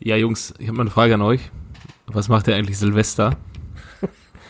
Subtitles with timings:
[0.00, 1.50] Ja, Jungs, ich habe mal eine Frage an euch.
[2.06, 3.36] Was macht ihr eigentlich Silvester?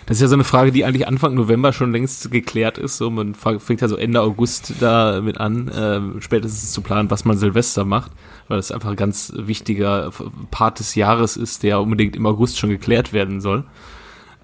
[0.09, 2.97] Das ist ja so eine Frage, die eigentlich Anfang November schon längst geklärt ist.
[2.97, 7.37] So, man fängt ja so Ende August damit an, äh, spätestens zu planen, was man
[7.37, 8.13] Silvester macht,
[8.49, 10.11] weil das einfach ein ganz wichtiger
[10.51, 13.65] Part des Jahres ist, der unbedingt im August schon geklärt werden soll.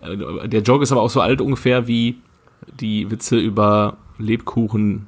[0.02, 2.18] Äh, der Joke ist aber auch so alt ungefähr wie
[2.78, 5.06] die Witze über Lebkuchen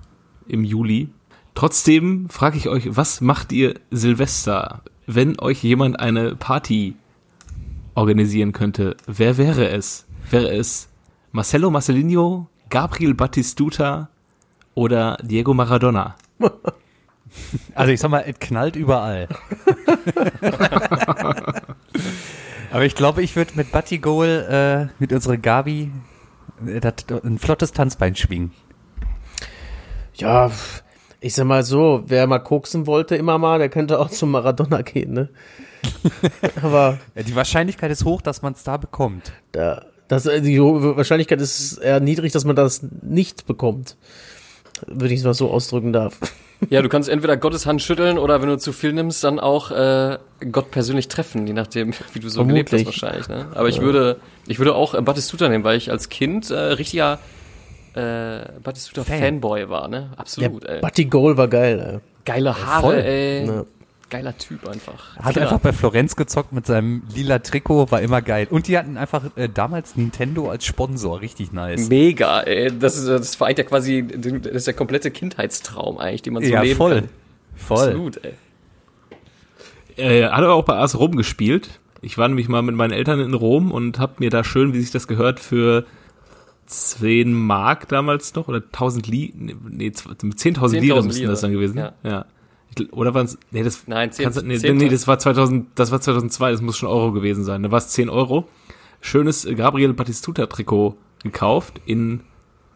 [0.48, 1.10] im Juli.
[1.54, 6.96] Trotzdem frage ich euch, was macht ihr Silvester, wenn euch jemand eine Party
[7.95, 8.97] organisieren könnte?
[9.06, 10.06] Wer wäre es?
[10.30, 10.88] Wäre es
[11.33, 14.11] Marcelo Marcelinho, Gabriel Batistuta
[14.74, 16.16] oder Diego Maradona?
[17.74, 19.28] Also ich sag mal, es knallt überall.
[22.70, 25.91] Aber ich glaube, ich würde mit Batti Goal, äh, mit unserer Gabi,
[26.66, 28.52] äh, dat, ein flottes Tanzbein schwingen.
[30.14, 30.50] Ja,
[31.20, 34.83] ich sag mal so, wer mal koksen wollte immer mal, der könnte auch zum Maradona
[34.83, 35.29] gehen, ne?
[36.62, 39.33] Aber ja, die Wahrscheinlichkeit ist hoch, dass man es da bekommt.
[39.53, 43.97] Da, das, äh, die Wahrscheinlichkeit ist eher niedrig, dass man das nicht bekommt.
[44.86, 46.19] Würde ich es mal so ausdrücken darf.
[46.70, 49.70] Ja, du kannst entweder Gottes Hand schütteln oder wenn du zu viel nimmst, dann auch
[49.70, 50.17] äh,
[50.51, 52.64] Gott persönlich treffen, je nachdem, wie du so Vermutlich.
[52.70, 53.28] gelebt hast wahrscheinlich.
[53.28, 53.48] Ne?
[53.55, 57.19] Aber ich würde, ich würde auch äh, Batistuta nehmen, weil ich als Kind äh, richtiger
[57.97, 59.19] äh, Batistuta Fan.
[59.19, 60.11] Fanboy war, ne?
[60.16, 60.64] Absolut.
[60.64, 60.80] Ja, ey.
[60.80, 61.94] Batti Goal war geil.
[61.94, 62.00] Ey.
[62.25, 62.94] Geile Haare, Voll.
[62.97, 63.47] ey.
[63.47, 63.64] Ja
[64.11, 65.16] geiler Typ einfach.
[65.16, 65.47] Hat Klar.
[65.47, 68.47] einfach bei Florenz gezockt mit seinem lila Trikot, war immer geil.
[68.50, 71.89] Und die hatten einfach äh, damals Nintendo als Sponsor, richtig nice.
[71.89, 72.77] Mega, ey.
[72.78, 76.50] Das, ist, das vereint ja quasi, das ist der komplette Kindheitstraum eigentlich, den man so
[76.50, 76.94] ja, leben voll.
[76.94, 77.08] kann.
[77.56, 77.89] Voll.
[77.89, 78.34] Absolut, ey.
[79.97, 81.80] Äh, hat aber auch bei AS Rom gespielt.
[82.02, 84.80] Ich war nämlich mal mit meinen Eltern in Rom und hab mir da schön, wie
[84.80, 85.86] sich das gehört, für
[86.67, 91.78] 10 Mark damals noch oder 1000 Li, nee, 10.000 10 Lire müssten das dann gewesen.
[91.78, 91.92] Ja.
[92.03, 92.27] ja
[92.92, 95.91] oder waren es, nee, das, Nein, 10, kannst, nee, 10, nee, das war 2000, das
[95.92, 97.62] war 2002, das muss schon Euro gewesen sein.
[97.62, 98.48] Da war es 10 Euro.
[99.00, 102.20] Schönes Gabriel Batistuta Trikot gekauft in,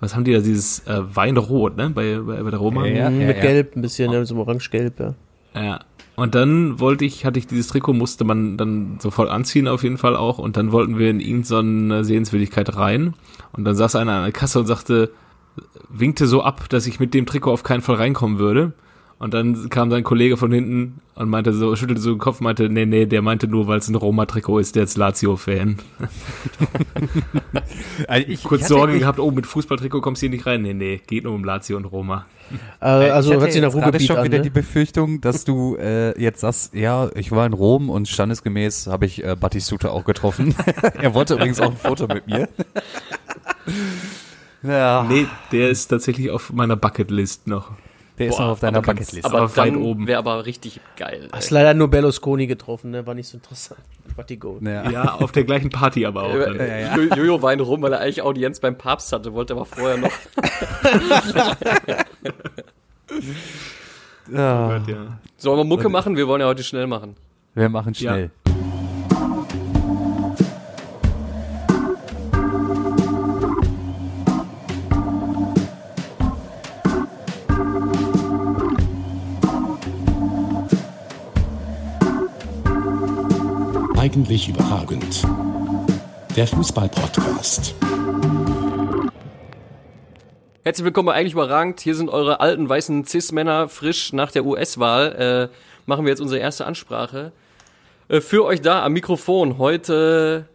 [0.01, 2.87] was haben die da, dieses äh, Weinrot, ne, bei, bei, bei der Roma.
[2.87, 5.15] Ja, ja, Mit ja, Gelb ein bisschen, ne, so orange-gelb, ja.
[5.55, 5.81] Ja.
[6.21, 9.97] Und dann wollte ich, hatte ich dieses Trikot, musste man dann sofort anziehen auf jeden
[9.97, 10.37] Fall auch.
[10.37, 13.15] Und dann wollten wir in irgendeine Sehenswürdigkeit rein.
[13.53, 15.13] Und dann saß einer an der Kasse und sagte,
[15.89, 18.75] winkte so ab, dass ich mit dem Trikot auf keinen Fall reinkommen würde.
[19.21, 22.71] Und dann kam sein Kollege von hinten und meinte so, schüttelte so den Kopf, meinte,
[22.71, 25.77] nee, nee, der meinte nur, weil es ein Roma-Trikot ist, der ist Lazio-Fan.
[28.09, 30.63] also Kurz Sorge gehabt, oh, mit Fußballtrikot kommst du hier nicht rein.
[30.63, 32.25] Nee, nee, geht nur um Lazio und Roma.
[32.81, 34.45] Äh, also hört sich nach Ruhrgebiet schon an, wieder ne?
[34.45, 39.05] die Befürchtung, dass du äh, jetzt sagst, ja, ich war in Rom und standesgemäß habe
[39.05, 40.55] ich äh, Battistuta auch getroffen.
[40.99, 42.49] er wollte übrigens auch ein Foto mit mir.
[44.63, 45.05] ja.
[45.07, 47.73] Nee, der ist tatsächlich auf meiner Bucketlist noch.
[48.21, 49.25] Der Boah, ist noch auf deiner Bucketlist.
[49.25, 50.07] Aber, aber weit oben.
[50.07, 51.29] Wäre aber richtig geil.
[51.33, 53.07] Hast leider nur Berlusconi getroffen, ne?
[53.07, 53.81] War nicht so interessant.
[54.39, 54.59] Go.
[54.61, 54.91] Ja.
[54.91, 56.35] ja, auf der gleichen Party aber auch.
[56.35, 56.59] Dann.
[56.59, 57.17] Ja, ja.
[57.17, 60.13] Jojo weint rum, weil er eigentlich Audienz beim Papst hatte, wollte aber vorher noch.
[63.11, 63.17] oh
[64.31, 65.19] Gott, ja.
[65.39, 66.19] Sollen wir Mucke machen?
[66.19, 67.17] Wir wollen ja heute schnell machen.
[67.55, 68.31] Wir machen schnell.
[84.11, 85.23] Eigentlich überragend.
[86.35, 87.77] Der Fußball-Podcast.
[90.65, 91.79] Herzlich willkommen bei Eigentlich überragend.
[91.79, 95.51] Hier sind eure alten weißen Cis-Männer frisch nach der US-Wahl.
[95.53, 95.57] Äh,
[95.87, 97.31] machen wir jetzt unsere erste Ansprache.
[98.09, 100.47] Äh, für euch da am Mikrofon heute.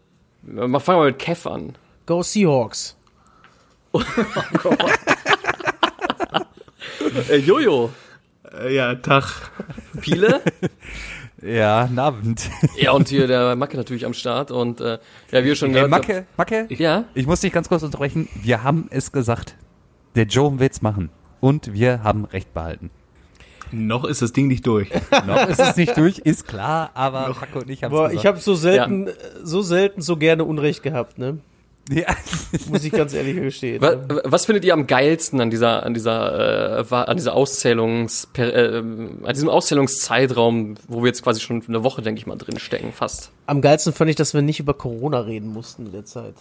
[0.46, 1.78] Äh, fangen wir mit Kev an.
[2.06, 2.98] Go Seahawks.
[7.30, 7.90] äh, Jojo.
[8.52, 9.50] Äh, ja, Tag.
[10.02, 10.42] Piele.
[11.41, 12.50] Ja, einen Abend.
[12.78, 15.00] Ja, und hier der Macke natürlich am Start und äh,
[15.31, 15.90] ja, wir schon gehört.
[15.90, 17.06] Macke, Macke, ich, ja?
[17.13, 18.28] ich muss dich ganz kurz unterbrechen.
[18.41, 19.56] Wir haben es gesagt.
[20.16, 21.09] Der Joe wird's machen.
[21.41, 22.90] Und wir haben Recht behalten.
[23.72, 24.90] Noch ist das Ding nicht durch.
[25.28, 28.40] Noch ist es nicht durch, ist klar, aber Macke und ich haben es Ich habe
[28.40, 29.14] so selten, ja.
[29.43, 31.40] so selten so gerne Unrecht gehabt, ne?
[31.90, 32.08] Ja.
[32.70, 33.82] Muss ich ganz ehrlich gestehen.
[33.82, 38.78] Was, was, findet ihr am geilsten an dieser, an dieser, äh, an dieser Auszählungs, äh,
[38.78, 42.91] an diesem Auszählungszeitraum, wo wir jetzt quasi schon eine Woche, denke ich mal, drin stecken,
[42.91, 43.32] fast?
[43.46, 46.35] Am geilsten fand ich, dass wir nicht über Corona reden mussten in der Zeit.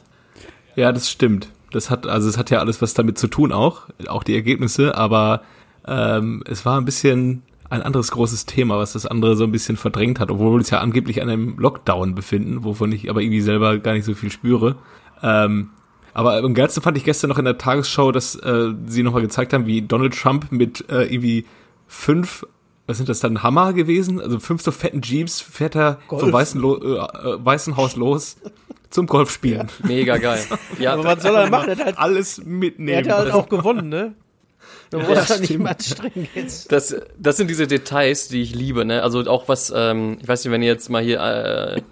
[0.77, 1.49] Ja, das stimmt.
[1.71, 4.95] Das hat, also es hat ja alles was damit zu tun auch, auch die Ergebnisse,
[4.95, 5.43] aber
[5.87, 9.77] ähm, es war ein bisschen ein anderes großes Thema, was das andere so ein bisschen
[9.77, 13.41] verdrängt hat, obwohl wir uns ja angeblich an einem Lockdown befinden, wovon ich aber irgendwie
[13.41, 14.77] selber gar nicht so viel spüre.
[15.23, 15.71] Ähm,
[16.13, 19.53] aber am geilsten fand ich gestern noch in der Tagesschau, dass äh, sie nochmal gezeigt
[19.53, 21.47] haben, wie Donald Trump mit äh, irgendwie
[21.87, 22.47] fünf
[22.87, 24.21] was sind das dann, Hammer gewesen?
[24.21, 26.21] Also fünf so fetten Jeeps fährt er Golf.
[26.21, 28.37] vom Weißen, Lo äh, äh, Weißen Haus los
[28.91, 29.69] zum Golfspielen.
[29.83, 30.45] Ja, mega geil.
[30.79, 31.71] Ja, aber was soll er machen?
[31.71, 33.07] Er hat halt alles mitnehmen.
[33.07, 34.15] Er hat halt auch gewonnen, ne?
[34.91, 36.71] Da muss ja, nicht mehr anstrengen jetzt.
[36.71, 39.03] Das, das sind diese Details, die ich liebe, ne?
[39.03, 41.83] Also auch was, ähm, ich weiß nicht, wenn ihr jetzt mal hier äh,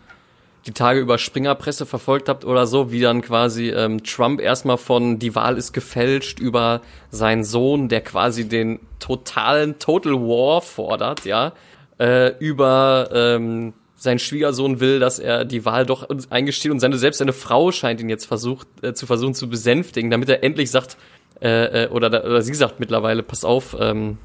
[0.67, 5.19] die Tage über Springerpresse verfolgt habt oder so, wie dann quasi ähm, Trump erstmal von
[5.19, 11.53] die Wahl ist gefälscht über seinen Sohn, der quasi den totalen Total War fordert, ja,
[11.99, 17.19] äh, über ähm, sein Schwiegersohn will, dass er die Wahl doch eingesteht und seine selbst
[17.19, 20.97] seine Frau scheint ihn jetzt versucht äh, zu versuchen zu besänftigen, damit er endlich sagt
[21.41, 24.19] äh, äh oder, oder sie sagt mittlerweile, pass auf, ähm,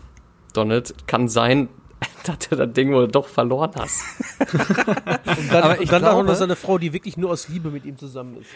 [0.54, 1.70] Donald, kann sein,
[2.26, 4.02] dass du das Ding wohl doch verloren hast.
[4.40, 7.70] und dann, aber ich dann glaube, auch noch seine Frau, die wirklich nur aus Liebe
[7.70, 8.50] mit ihm zusammen ist.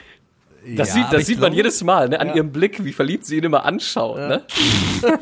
[0.78, 2.36] Das ja, sieht, das sieht glaube, man jedes Mal, ne, an ja.
[2.36, 4.28] ihrem Blick, wie verliebt sie ihn immer anschaut, ja.
[4.28, 4.44] ne?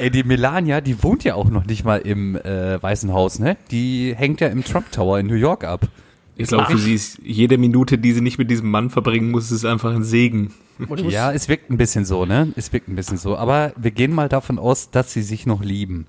[0.00, 3.56] Ey, die Melania, die wohnt ja auch noch nicht mal im äh, Weißen Haus, ne?
[3.70, 5.86] Die hängt ja im Trump Tower in New York ab.
[6.34, 9.52] Ich glaube, für sie ist jede Minute, die sie nicht mit diesem Mann verbringen muss,
[9.52, 10.52] ist einfach ein Segen.
[11.08, 12.52] Ja, es wirkt ein bisschen so, ne?
[12.56, 13.36] Es wirkt ein bisschen so.
[13.36, 16.06] Aber wir gehen mal davon aus, dass sie sich noch lieben.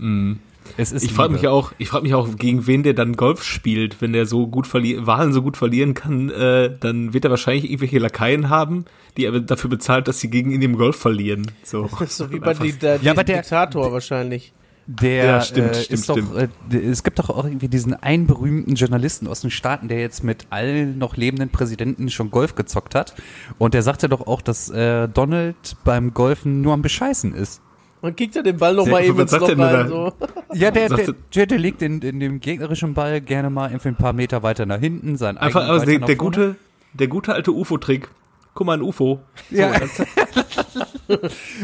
[0.00, 0.40] Mhm.
[0.76, 3.42] Es ist ich frage mich auch, ich frage mich auch, gegen wen der dann Golf
[3.42, 7.30] spielt, wenn der so gut verlieren, Wahlen so gut verlieren kann, äh, dann wird er
[7.30, 8.84] wahrscheinlich irgendwelche Lakaien haben,
[9.16, 11.50] die aber dafür bezahlt, dass sie gegen ihn im Golf verlieren.
[11.62, 14.52] So, so wie bei die, der, ja, der Diktator wahrscheinlich.
[14.86, 16.34] Der ja, stimmt, äh, stimmt, ist stimmt.
[16.34, 20.00] doch, äh, es gibt doch auch irgendwie diesen einen berühmten Journalisten aus den Staaten, der
[20.00, 23.14] jetzt mit allen noch lebenden Präsidenten schon Golf gezockt hat.
[23.58, 27.60] Und der sagte doch auch, dass äh, Donald beim Golfen nur am Bescheißen ist.
[28.02, 29.88] Man kickt ja den Ball noch mal eben ins Loch rein.
[29.88, 30.12] So.
[30.54, 33.96] Ja, der, der, der, der legt in, in dem gegnerischen Ball gerne mal einfach ein
[33.96, 35.16] paar Meter weiter nach hinten.
[35.16, 36.56] Sein Einfach, also der, der gute,
[36.94, 38.08] der gute alte UFO-Trick.
[38.54, 39.20] Guck mal, ein UFO.
[39.50, 39.72] So, ja.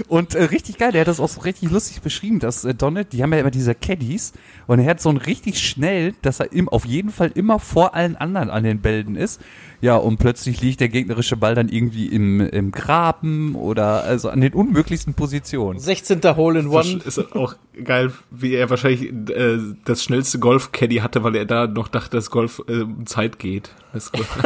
[0.09, 3.12] und äh, richtig geil, der hat das auch so richtig lustig beschrieben, dass äh, Donald,
[3.12, 4.32] die haben ja immer diese Caddies
[4.67, 7.94] und er hat so ein richtig schnell, dass er im, auf jeden Fall immer vor
[7.94, 9.41] allen anderen an den Bällen ist.
[9.81, 14.40] Ja, und plötzlich liegt der gegnerische Ball dann irgendwie im, im Graben oder also an
[14.40, 15.78] den unmöglichsten Positionen.
[15.78, 16.23] 16.
[16.37, 17.00] Hole in One.
[17.05, 21.88] Ist auch geil, wie er wahrscheinlich äh, das schnellste Golf-Caddy hatte, weil er da noch
[21.88, 23.70] dachte, dass Golf äh, um Zeit geht.
[23.93, 24.28] Das Golf,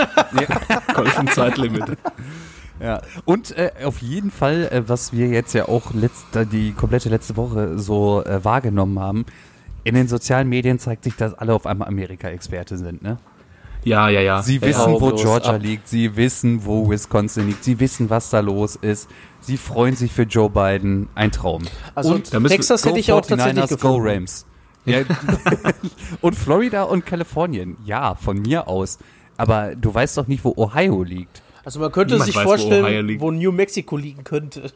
[0.95, 1.97] Golf um Zeitlimit.
[2.81, 7.11] Ja, und äh, auf jeden Fall, äh, was wir jetzt ja auch letzte, die komplette
[7.11, 9.27] letzte Woche so äh, wahrgenommen haben,
[9.85, 13.19] in den sozialen Medien zeigt sich, dass alle auf einmal Amerika-Experte sind, ne?
[13.85, 14.43] Ja, ja, ja.
[14.43, 15.63] Sie wissen, wo Georgia ab.
[15.63, 19.09] liegt, sie wissen, wo Wisconsin liegt, sie wissen, was da los ist.
[19.41, 21.09] Sie freuen sich für Joe Biden.
[21.15, 21.63] Ein Traum.
[21.95, 24.03] Also und Texas hätte ich auch tatsächlich gefunden.
[24.03, 24.47] Go Rams.
[24.85, 25.01] Ja.
[26.21, 27.77] und Florida und Kalifornien.
[27.85, 28.99] Ja, von mir aus.
[29.37, 31.43] Aber du weißt doch nicht, wo Ohio liegt.
[31.65, 34.73] Also man könnte Niemand sich weiß, vorstellen, wo, wo, New Mexico liegen könnte.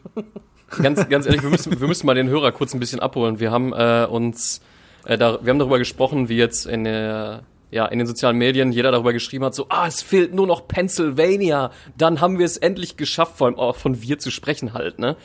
[0.83, 3.41] Ganz, ganz ehrlich, wir müssen, wir müssen mal den Hörer kurz ein bisschen abholen.
[3.41, 4.61] Wir haben äh, uns,
[5.05, 7.43] äh, da, wir haben darüber gesprochen, wie jetzt in der
[7.75, 10.69] ja, in den sozialen Medien jeder darüber geschrieben hat, so, ah, es fehlt nur noch
[10.69, 15.01] Pennsylvania, dann haben wir es endlich geschafft, vor allem auch von wir zu sprechen halt,
[15.01, 15.17] ne?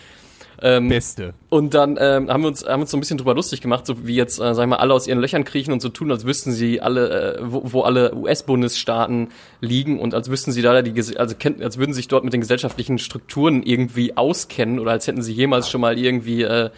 [0.62, 1.36] Ähm, Beste.
[1.48, 4.06] Und dann ähm, haben wir uns haben uns so ein bisschen drüber lustig gemacht, so
[4.06, 6.26] wie jetzt, äh, sagen wir mal, alle aus ihren Löchern kriechen und so tun, als
[6.26, 9.30] wüssten sie alle, äh, wo, wo alle US-Bundesstaaten
[9.62, 12.34] liegen und als wüssten sie da die, also kennt, als würden sie sich dort mit
[12.34, 16.72] den gesellschaftlichen Strukturen irgendwie auskennen oder als hätten sie jemals schon mal irgendwie äh,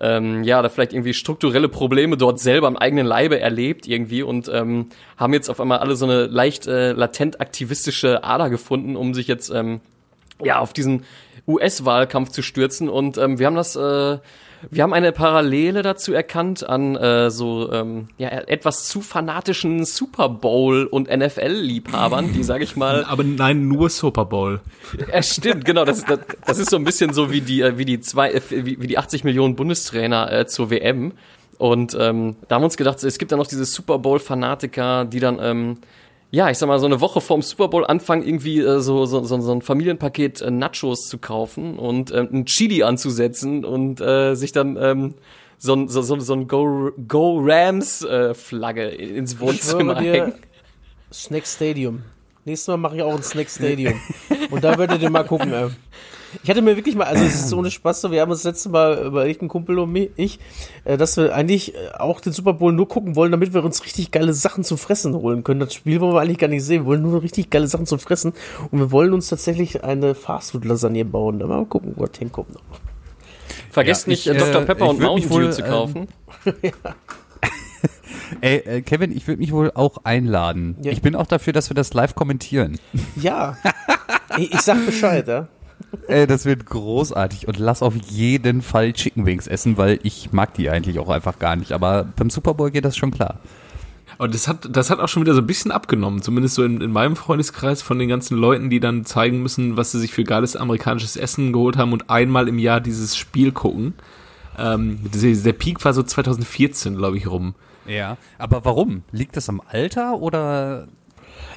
[0.00, 4.48] ähm, ja, da vielleicht irgendwie strukturelle Probleme dort selber am eigenen Leibe erlebt irgendwie und
[4.52, 4.86] ähm,
[5.16, 9.26] haben jetzt auf einmal alle so eine leicht äh, latent aktivistische Ader gefunden, um sich
[9.26, 9.80] jetzt ähm,
[10.42, 11.04] ja auf diesen
[11.46, 12.88] US-Wahlkampf zu stürzen.
[12.88, 14.18] Und ähm, wir haben das, äh,
[14.70, 20.28] wir haben eine Parallele dazu erkannt an äh, so ähm, ja, etwas zu fanatischen Super
[20.28, 23.04] Bowl und NFL-Liebhabern, die sage ich mal.
[23.04, 24.60] Aber nein, nur Super Bowl.
[25.12, 25.84] Ja, stimmt, genau.
[25.84, 28.40] Das, das, das ist so ein bisschen so wie die, äh, wie die zwei, äh,
[28.50, 31.12] wie, wie die 80 Millionen Bundestrainer äh, zur WM.
[31.58, 35.20] Und ähm, da haben wir uns gedacht, es gibt ja noch diese Super Bowl-Fanatiker, die
[35.20, 35.78] dann ähm,
[36.30, 39.24] ja, ich sag mal, so eine Woche vorm Super Bowl anfangen, irgendwie äh, so, so,
[39.24, 44.34] so, so ein Familienpaket äh, Nachos zu kaufen und äh, ein Chili anzusetzen und äh,
[44.34, 45.14] sich dann ähm,
[45.56, 50.34] so, so, so, so ein Go, Go Rams äh, Flagge ins Wohnzimmer hängen.
[51.12, 52.02] Snack Stadium.
[52.44, 53.98] Nächstes Mal mache ich auch ein Snack Stadium.
[54.50, 55.52] und da werdet ihr mal gucken.
[55.52, 55.68] Äh.
[56.42, 58.52] Ich hatte mir wirklich mal, also es ist ohne Spaß so, wir haben uns das
[58.52, 60.38] letzte Mal überlegt, ein Kumpel und ich,
[60.84, 63.84] äh, dass wir eigentlich äh, auch den Super Bowl nur gucken wollen, damit wir uns
[63.84, 65.60] richtig geile Sachen zu fressen holen können.
[65.60, 67.98] Das Spiel wollen wir eigentlich gar nicht sehen, wir wollen nur richtig geile Sachen zu
[67.98, 68.32] fressen
[68.70, 71.38] und wir wollen uns tatsächlich eine Fastfood-Lasagne bauen.
[71.38, 72.62] Da mal gucken, wo das hinkommt noch.
[73.70, 74.62] Vergesst ja, nicht, ich, Dr.
[74.62, 76.08] Pepper äh, und Mountain Dew zu kaufen.
[76.44, 76.94] Ähm, ja.
[78.40, 80.76] Ey, äh, Kevin, ich würde mich wohl auch einladen.
[80.82, 80.92] Ja.
[80.92, 82.78] Ich bin auch dafür, dass wir das live kommentieren.
[83.16, 83.56] Ja.
[84.38, 85.48] ich, ich sag Bescheid, ja.
[86.06, 90.54] Ey, das wird großartig und lass auf jeden Fall Chicken Wings essen, weil ich mag
[90.54, 91.72] die eigentlich auch einfach gar nicht.
[91.72, 93.40] Aber beim Super Bowl geht das schon klar.
[94.18, 96.80] Und das hat, das hat auch schon wieder so ein bisschen abgenommen, zumindest so in,
[96.80, 100.24] in meinem Freundeskreis von den ganzen Leuten, die dann zeigen müssen, was sie sich für
[100.24, 103.94] geiles amerikanisches Essen geholt haben und einmal im Jahr dieses Spiel gucken.
[104.58, 107.54] Ähm, der Peak war so 2014, glaube ich, rum.
[107.86, 109.02] Ja, aber warum?
[109.12, 110.88] Liegt das am Alter oder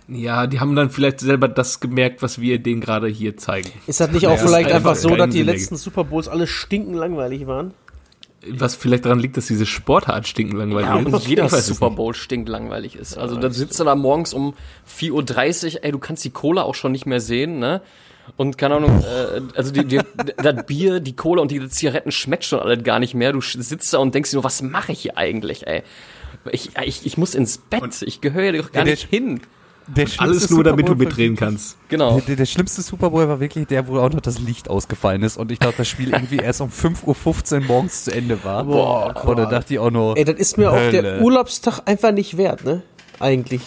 [0.07, 3.69] ja, die haben dann vielleicht selber das gemerkt, was wir denen gerade hier zeigen.
[3.87, 6.93] Ist das nicht auch naja, vielleicht einfach so, dass die letzten Super Bowls alle stinken
[6.93, 7.73] langweilig waren?
[8.49, 11.13] Was vielleicht daran liegt, dass diese Sportart stinken langweilig ja, ist.
[11.13, 13.15] Und jeder Super Bowl stinkt langweilig ist.
[13.17, 14.55] Also ja, dann sitzt du da morgens um
[14.89, 17.81] 4.30 Uhr, ey, du kannst die Cola auch schon nicht mehr sehen, ne?
[18.37, 19.99] Und keine Ahnung, äh, also die, die,
[20.37, 23.31] das Bier, die Cola und die Zigaretten schmeckt schon alle gar nicht mehr.
[23.31, 25.83] Du sitzt da und denkst dir nur, was mache ich hier eigentlich, ey?
[26.51, 29.41] Ich, ich, ich muss ins Bett, und ich gehöre ja doch gar nicht hin.
[30.17, 31.77] Alles nur, damit du mitreden kannst.
[31.89, 32.19] Genau.
[32.21, 35.37] Der, der, schlimmste Super Bowl war wirklich der, wo auch noch das Licht ausgefallen ist
[35.37, 38.63] und ich dachte, das Spiel irgendwie erst um 5.15 Uhr morgens zu Ende war.
[38.63, 40.17] Boah, Und da dachte ich auch nur.
[40.17, 40.87] Ey, das ist mir Hölle.
[40.87, 42.83] auch der Urlaubstag einfach nicht wert, ne?
[43.19, 43.61] Eigentlich.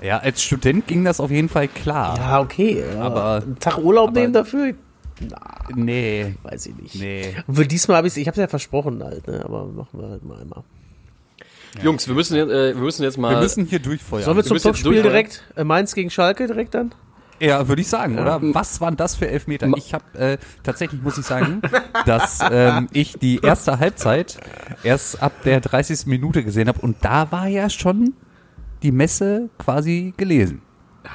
[0.00, 2.16] Ja, als Student ging das auf jeden Fall klar.
[2.16, 2.84] Ja, okay.
[2.98, 4.74] Aber einen Tag Urlaub nehmen dafür?
[5.20, 5.40] Na,
[5.74, 6.34] nee.
[6.42, 6.94] Weiß ich nicht.
[6.94, 7.34] Nee.
[7.46, 9.44] Und für diesmal habe ich ich hab's ja versprochen halt, ne?
[9.44, 10.62] Aber machen wir halt mal einmal.
[11.76, 11.84] Ja.
[11.84, 13.34] Jungs, wir müssen, jetzt, äh, wir müssen jetzt mal.
[13.34, 14.24] Wir müssen hier durchfeuern.
[14.24, 15.44] Sollen wir zum Topspiel direkt?
[15.56, 16.94] Äh, Mainz gegen Schalke direkt dann?
[17.40, 18.22] Ja, würde ich sagen, ja.
[18.22, 18.38] oder?
[18.54, 19.70] Was waren das für Elfmeter?
[19.76, 21.62] Ich habe äh, tatsächlich muss ich sagen,
[22.06, 24.38] dass ähm, ich die erste Halbzeit
[24.82, 26.06] erst ab der 30.
[26.06, 28.14] Minute gesehen habe und da war ja schon
[28.82, 30.62] die Messe quasi gelesen.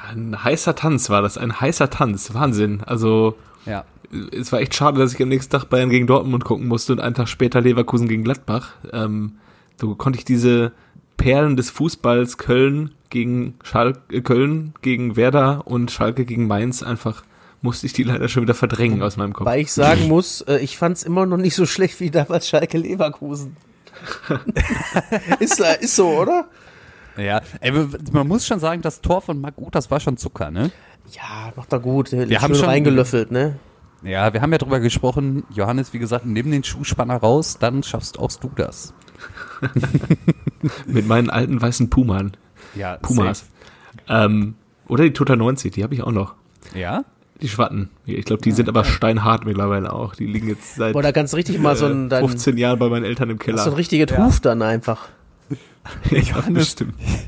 [0.08, 2.82] Ein heißer Tanz war das, ein heißer Tanz, Wahnsinn.
[2.84, 3.84] Also ja.
[4.32, 7.00] es war echt schade, dass ich am nächsten Tag Bayern gegen Dortmund gucken musste und
[7.00, 8.72] einen Tag später Leverkusen gegen Gladbach.
[8.92, 9.34] Ähm,
[9.80, 10.72] so konnte ich diese
[11.16, 17.24] Perlen des Fußballs Köln gegen Schalke, äh, Köln gegen Werder und Schalke gegen Mainz einfach
[17.62, 19.46] musste ich die leider schon wieder verdrängen aus meinem Kopf.
[19.46, 22.46] Weil ich sagen muss, äh, ich fand es immer noch nicht so schlecht wie damals
[22.48, 23.56] Schalke Leverkusen.
[25.38, 26.46] ist, ist so, oder?
[27.16, 27.72] Ja, ey,
[28.12, 30.72] man muss schon sagen, das Tor von Marc das war schon Zucker, ne?
[31.12, 32.12] Ja, macht er gut.
[32.12, 33.58] Wir haben schon reingelöffelt, ne?
[34.02, 38.18] Ja, wir haben ja drüber gesprochen, Johannes, wie gesagt, nimm den Schuhspanner raus, dann schaffst
[38.18, 38.92] auch du das.
[40.86, 42.32] Mit meinen alten weißen Puman.
[42.74, 43.46] Ja, Pumas.
[44.08, 44.54] Ähm,
[44.88, 46.34] oder die Total 90, die habe ich auch noch.
[46.74, 47.04] Ja?
[47.40, 47.90] Die Schwatten.
[48.06, 50.14] Ich glaube, die sind aber steinhart mittlerweile auch.
[50.14, 52.88] Die liegen jetzt seit Boah, da kannst richtig mal so ein, dein, 15 Jahren bei
[52.88, 53.58] meinen Eltern im Keller.
[53.58, 54.24] So ein richtiges ja.
[54.24, 55.08] Huf dann einfach.
[56.10, 56.76] Johannes,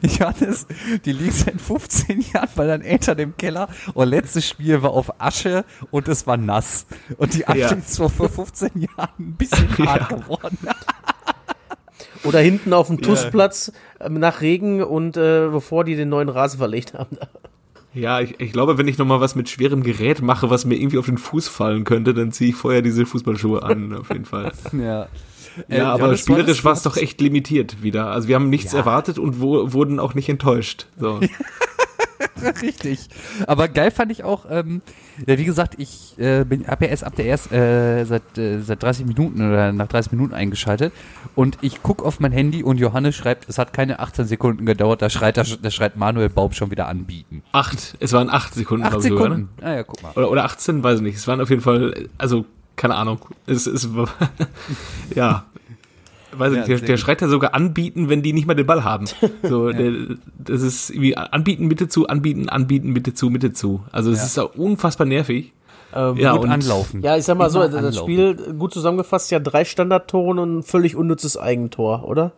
[0.03, 0.67] Johannes,
[1.05, 5.21] die liegt seit 15 Jahren bei deinen Eltern im Keller und letztes Spiel war auf
[5.21, 6.87] Asche und es war nass.
[7.19, 7.73] Und die Asche ja.
[7.73, 10.17] ist vor 15 Jahren ein bisschen hart ja.
[10.17, 10.59] geworden.
[12.25, 14.09] Oder hinten auf dem Tussplatz yeah.
[14.09, 17.19] nach Regen und äh, bevor die den neuen Rasen verlegt haben.
[17.95, 20.99] Ja, ich, ich glaube, wenn ich nochmal was mit schwerem Gerät mache, was mir irgendwie
[20.99, 24.53] auf den Fuß fallen könnte, dann ziehe ich vorher diese Fußballschuhe an, auf jeden Fall.
[24.73, 25.09] Ja.
[25.69, 28.09] Ja, äh, aber ja, spielerisch war es doch echt limitiert wieder.
[28.09, 28.81] Also wir haben nichts ja.
[28.81, 30.87] erwartet und wo, wurden auch nicht enttäuscht.
[30.99, 31.21] So.
[32.63, 33.09] Richtig.
[33.47, 34.83] Aber geil fand ich auch, ähm,
[35.27, 38.61] ja, wie gesagt, ich äh, bin ab ja erst ab der erst äh, seit, äh,
[38.61, 40.93] seit 30 Minuten oder nach 30 Minuten eingeschaltet
[41.35, 45.03] und ich guck auf mein Handy und Johannes schreibt, es hat keine 18 Sekunden gedauert,
[45.03, 47.43] da schreit, da, da schreit Manuel Baub schon wieder anbieten.
[47.53, 48.85] Acht, es waren acht Sekunden.
[48.87, 49.49] Acht Sekunden.
[49.57, 49.75] Sogar, ne?
[49.75, 50.13] Ah ja, guck mal.
[50.13, 51.17] Oder, oder 18, weiß ich nicht.
[51.17, 52.45] Es waren auf jeden Fall, also
[52.77, 53.19] keine Ahnung.
[53.47, 53.89] Es ist
[55.15, 55.47] ja,
[56.39, 58.85] weiß ja, nicht, der, der schreit ja sogar anbieten, wenn die nicht mal den Ball
[58.85, 59.07] haben.
[59.43, 59.77] So, ja.
[59.77, 59.93] der,
[60.39, 63.85] das ist irgendwie anbieten, Mitte zu, anbieten, anbieten, Mitte zu, Mitte zu.
[63.93, 64.25] Also es ja.
[64.25, 65.53] ist auch unfassbar nervig.
[65.95, 67.03] Ähm, ja, gut und anlaufen.
[67.03, 67.99] Ja, ich sag mal so, das anlaufen.
[67.99, 72.33] Spiel gut zusammengefasst, ja drei Standardtore und ein völlig unnützes Eigentor, oder?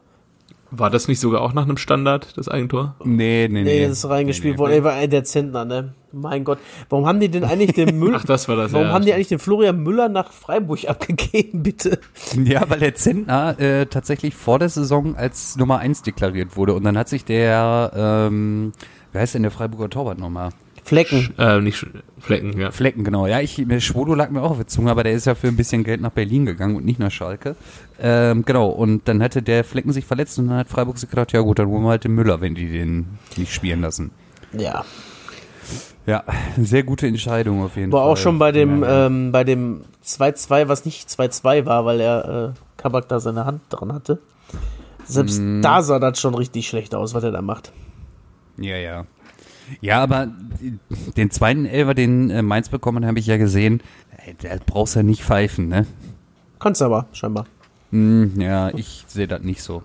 [0.70, 2.94] War das nicht sogar auch nach einem Standard, das Eigentor?
[3.02, 3.62] Nee, nee, nee.
[3.62, 4.72] Nee, das ist reingespielt nee, worden.
[4.72, 4.78] Nee.
[4.78, 5.94] Ey, war ey, der Zentner, ne?
[6.12, 6.58] Mein Gott.
[6.88, 8.18] Warum haben die denn eigentlich den Müller?
[8.20, 11.62] Ach, das war das, Warum ja, haben die eigentlich den Florian Müller nach Freiburg abgegeben,
[11.62, 11.98] bitte?
[12.42, 16.74] Ja, weil der Zentner äh, tatsächlich vor der Saison als Nummer eins deklariert wurde.
[16.74, 18.72] Und dann hat sich der, ähm,
[19.12, 20.50] wer heißt denn der Freiburger Torwart nochmal?
[20.88, 21.34] Flecken.
[21.36, 21.86] Äh, nicht
[22.18, 22.70] Flecken, ja.
[22.70, 23.26] Flecken, genau.
[23.26, 25.56] Ja, ich, Schwodo lag mir auch auf der Zunge, aber der ist ja für ein
[25.56, 27.56] bisschen Geld nach Berlin gegangen und nicht nach Schalke.
[28.00, 31.32] Ähm, genau, und dann hatte der Flecken sich verletzt und dann hat Freiburg sich gedacht,
[31.32, 34.12] ja gut, dann holen wir halt den Müller, wenn die den nicht spielen lassen.
[34.56, 34.82] Ja.
[36.08, 36.24] Ja,
[36.56, 38.06] sehr gute Entscheidung auf jeden war Fall.
[38.06, 39.06] War auch schon bei dem, ja.
[39.06, 43.60] ähm, bei dem 2-2, was nicht 2-2 war, weil er äh, Kabak da seine Hand
[43.68, 44.18] dran hatte.
[45.04, 45.60] Selbst mm.
[45.60, 47.72] da sah das schon richtig schlecht aus, was er da macht.
[48.56, 49.04] Ja, ja.
[49.82, 50.28] Ja, aber
[51.18, 53.82] den zweiten Elfer, den äh, Mainz bekommen, habe ich ja gesehen.
[54.40, 55.86] Da brauchst du ja nicht pfeifen, ne?
[56.58, 57.44] Kannst aber, scheinbar.
[57.90, 59.82] Mm, ja, ich sehe das nicht so.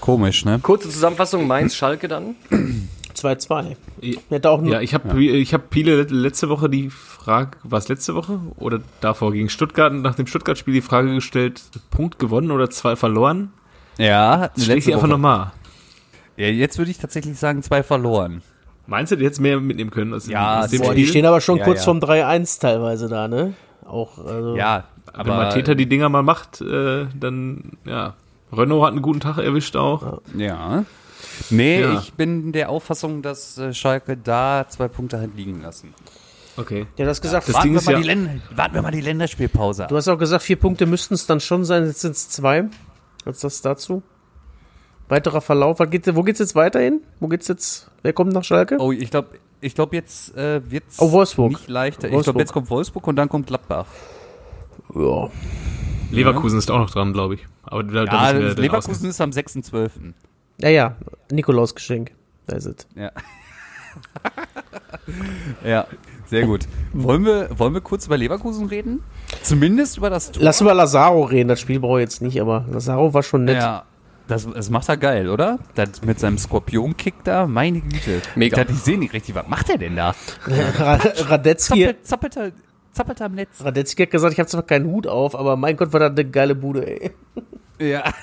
[0.00, 0.60] Komisch, ne?
[0.62, 2.36] Kurze Zusammenfassung, Mainz-Schalke dann.
[3.24, 3.76] 2-2.
[4.00, 7.88] Ja, Hätte auch Ja, ich habe ich hab Piele letzte Woche die Frage, war es
[7.88, 12.70] letzte Woche oder davor gegen Stuttgart, nach dem Stuttgart-Spiel die Frage gestellt, Punkt gewonnen oder
[12.70, 13.52] zwei verloren?
[13.98, 15.52] Ja, Stell ich die einfach nochmal.
[16.36, 18.42] Ja, jetzt würde ich tatsächlich sagen, zwei verloren.
[18.86, 20.96] Meinst du, die jetzt mehr mitnehmen können aus, Ja, dem Boah, Spiel?
[20.96, 21.84] die stehen aber schon Ja, kurz ja.
[21.84, 23.54] vorm 3-1 teilweise da, ne?
[23.86, 24.56] Auch, also.
[24.56, 28.14] Ja, Wenn aber Mateta die Dinger mal macht, äh, dann, ja.
[28.52, 30.20] Renault hat einen guten Tag erwischt auch.
[30.36, 30.84] Ja.
[31.50, 31.98] Nee, Ja.
[31.98, 35.94] ich bin der Auffassung, dass äh, Schalke da zwei Punkte hat liegen lassen.
[36.56, 36.86] Okay.
[36.96, 38.82] Ja, du hast gesagt, Das warten, Ding wir ist mal ja- die Länder, warten wir
[38.82, 39.88] mal die Länderspielpause ab.
[39.88, 42.64] du hast auch gesagt, vier Punkte müssten es dann schon sein, jetzt sind es zwei.
[43.24, 44.02] Was ist das dazu?
[45.08, 47.00] Weiterer Verlauf, was geht, wo geht's jetzt weiterhin?
[47.20, 48.76] Wo geht's jetzt, wer kommt nach Schalke?
[48.78, 51.50] Oh, ich glaube, ich glaub, jetzt äh, wird's Oh, Wolfsburg.
[51.52, 52.06] nicht leichter.
[52.08, 52.24] Ich Wolfsburg.
[52.34, 53.86] glaube, jetzt kommt Wolfsburg und dann kommt Gladbach.
[54.94, 55.28] Ja.
[56.10, 57.46] Leverkusen ist auch noch dran, glaube ich.
[57.64, 59.90] Aber da, da Ja, das den Leverkusen ist am 6.12.
[60.60, 60.96] Ja, ja,
[61.30, 62.12] Nikolausgeschenk.
[62.46, 62.86] Da ist es.
[62.94, 63.10] Ja.
[65.64, 65.86] ja,
[66.26, 66.66] sehr gut.
[66.92, 69.02] Wollen wir, wollen wir kurz über Leverkusen reden?
[69.42, 70.42] Zumindest über das Tor.
[70.42, 73.56] Lass über Lazaro reden, das Spiel brauche ich jetzt nicht, aber Lazaro war schon nett.
[73.56, 73.84] Ja,
[74.28, 75.58] das, das macht er geil, oder?
[75.74, 78.22] Das mit seinem Skorpion-Kick da, meine Güte.
[78.36, 78.56] Mega.
[78.56, 80.14] Ich, dachte, ich sehe nicht richtig, was macht er denn da?
[80.46, 82.52] Ra- Radetzky, Zappelt, zappelt, er,
[82.92, 83.62] zappelt er am Netz.
[83.64, 86.24] Radetzky hat gesagt, ich habe zwar keinen Hut auf, aber mein Gott, war das eine
[86.24, 87.10] geile Bude, ey.
[87.78, 88.04] Ja.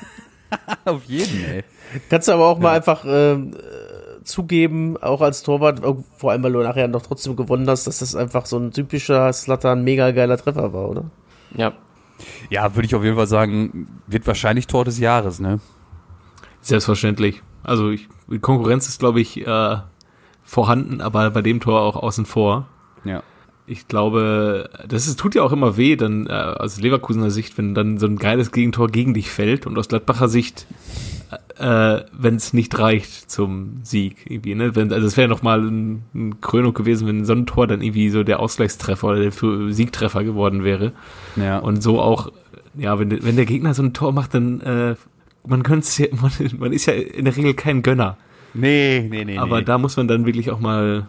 [0.86, 1.64] Auf jeden, ey.
[2.10, 5.82] Kannst du aber auch mal einfach ähm, äh, zugeben, auch als Torwart,
[6.18, 9.32] vor allem weil du nachher noch trotzdem gewonnen hast, dass das einfach so ein typischer
[9.34, 11.06] Slatan mega geiler Treffer war, oder?
[11.56, 11.74] Ja.
[12.50, 15.60] Ja, würde ich auf jeden Fall sagen, wird wahrscheinlich Tor des Jahres, ne?
[16.62, 17.42] Selbstverständlich.
[17.64, 19.78] Also ich, die Konkurrenz ist, glaube ich, äh,
[20.44, 22.68] vorhanden, aber bei dem Tor auch außen vor.
[23.04, 23.24] Ja.
[23.72, 27.74] Ich glaube, das ist, tut ja auch immer weh, dann äh, aus Leverkusener Sicht, wenn
[27.74, 30.68] dann so ein geiles Gegentor gegen dich fällt und aus Gladbacher Sicht,
[31.58, 34.76] äh, wenn es nicht reicht zum Sieg irgendwie, ne?
[34.76, 37.82] Wenn, also es wäre noch mal ein, ein Krönung gewesen, wenn so ein Tor dann
[37.82, 40.92] irgendwie so der Ausgleichstreffer oder der für Siegtreffer geworden wäre.
[41.38, 41.60] Ja.
[41.60, 42.32] Und so auch,
[42.76, 44.96] ja, wenn, der- wenn der Gegner so ein Tor macht, dann äh,
[45.48, 48.18] man könnte es ja, man, man ist ja in der Regel kein Gönner.
[48.54, 49.38] nee, nee, nee.
[49.38, 49.66] Aber nee.
[49.66, 51.08] da muss man dann wirklich auch mal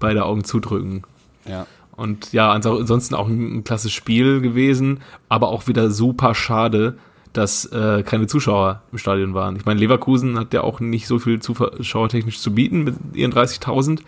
[0.00, 1.02] beide Augen zudrücken.
[1.46, 1.66] ja.
[1.96, 6.96] Und ja, ans- ansonsten auch ein, ein klasse Spiel gewesen, aber auch wieder super schade,
[7.32, 9.56] dass äh, keine Zuschauer im Stadion waren.
[9.56, 14.00] Ich meine, Leverkusen hat ja auch nicht so viel zuschauertechnisch zu bieten mit ihren 30.000,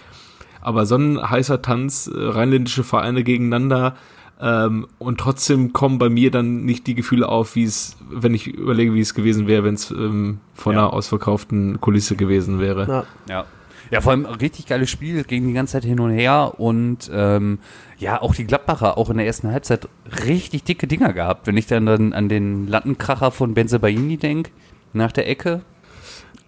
[0.60, 3.94] aber so ein heißer Tanz, äh, rheinländische Vereine gegeneinander
[4.40, 8.48] ähm, und trotzdem kommen bei mir dann nicht die Gefühle auf, wie es, wenn ich
[8.48, 10.80] überlege, wie es gewesen wäre, wenn es ähm, vor Ja.
[10.80, 12.88] einer ausverkauften Kulisse gewesen wäre.
[12.88, 13.04] Ja.
[13.28, 13.44] Ja.
[13.92, 17.58] Ja, vor allem richtig geiles Spiel, ging die ganze Zeit hin und her und ähm,
[17.98, 19.86] ja, auch die Gladbacher, auch in der ersten Halbzeit
[20.24, 21.46] richtig dicke Dinger gehabt.
[21.46, 24.50] Wenn ich dann, dann an den Lattenkracher von Benzebaini denk
[24.94, 25.60] nach der Ecke.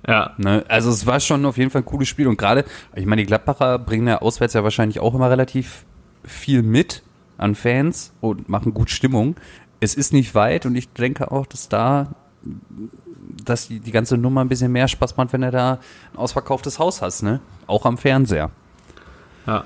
[0.08, 0.64] Ja, Ne?
[0.68, 3.26] Also es war schon auf jeden Fall ein cooles Spiel und gerade, ich meine, die
[3.26, 5.84] Gladbacher bringen ja auswärts ja wahrscheinlich auch immer relativ
[6.24, 7.02] viel mit
[7.36, 9.36] an Fans und machen gut Stimmung.
[9.80, 12.14] Es ist nicht weit und ich denke auch, dass da
[13.44, 15.78] dass die, die ganze Nummer ein bisschen mehr Spaß macht, wenn du da
[16.12, 17.40] ein ausverkauftes Haus hast, ne?
[17.66, 18.50] Auch am Fernseher.
[19.46, 19.64] ja.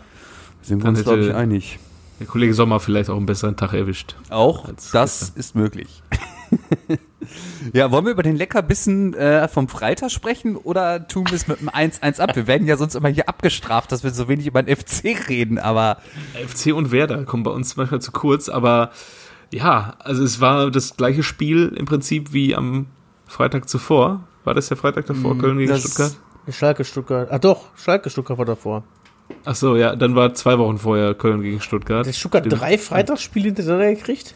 [0.62, 1.78] Sind wir uns, glaube ich, einig.
[2.20, 4.16] Der Kollege Sommer vielleicht auch einen besseren Tag erwischt.
[4.28, 5.38] Auch das gestern.
[5.38, 6.02] ist möglich.
[7.72, 11.60] ja, wollen wir über den Leckerbissen äh, vom Freitag sprechen oder tun wir es mit
[11.60, 12.34] einem 1-1 ab?
[12.34, 15.58] Wir werden ja sonst immer hier abgestraft, dass wir so wenig über den FC reden,
[15.58, 15.98] aber
[16.34, 18.90] FC und Werder kommen bei uns manchmal zu kurz, aber
[19.52, 22.86] ja, also es war das gleiche Spiel im Prinzip wie am
[23.28, 24.20] Freitag zuvor.
[24.44, 26.16] War das der Freitag davor, Köln gegen Stuttgart?
[26.50, 27.30] Schalke, Stuttgart.
[27.30, 28.82] Ah doch, Schalke, Stuttgart war davor.
[29.44, 32.06] Ach so, ja, dann war zwei Wochen vorher Köln gegen Stuttgart.
[32.06, 34.34] Hat Stuttgart Den- drei Freitagsspiele hintereinander gekriegt?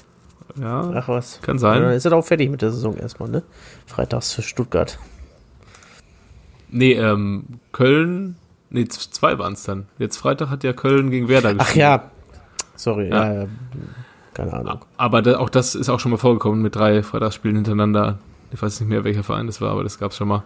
[0.60, 1.40] Ja, Ach was.
[1.40, 1.92] kann Ja, dann sein.
[1.94, 3.42] ist er auch fertig mit der Saison erstmal, ne?
[3.86, 4.98] Freitags für Stuttgart.
[6.68, 8.36] Nee, ähm, Köln,
[8.70, 9.86] nee, zwei waren es dann.
[9.98, 12.10] Jetzt Freitag hat ja Köln gegen Werder Ach ja.
[12.76, 13.42] Sorry, ja, Ja.
[13.42, 13.48] ja.
[14.34, 14.80] Keine Ahnung.
[14.96, 18.18] Aber auch das ist auch schon mal vorgekommen mit drei Freitagsspielen hintereinander.
[18.52, 20.42] Ich weiß nicht mehr, welcher Verein das war, aber das gab's schon mal.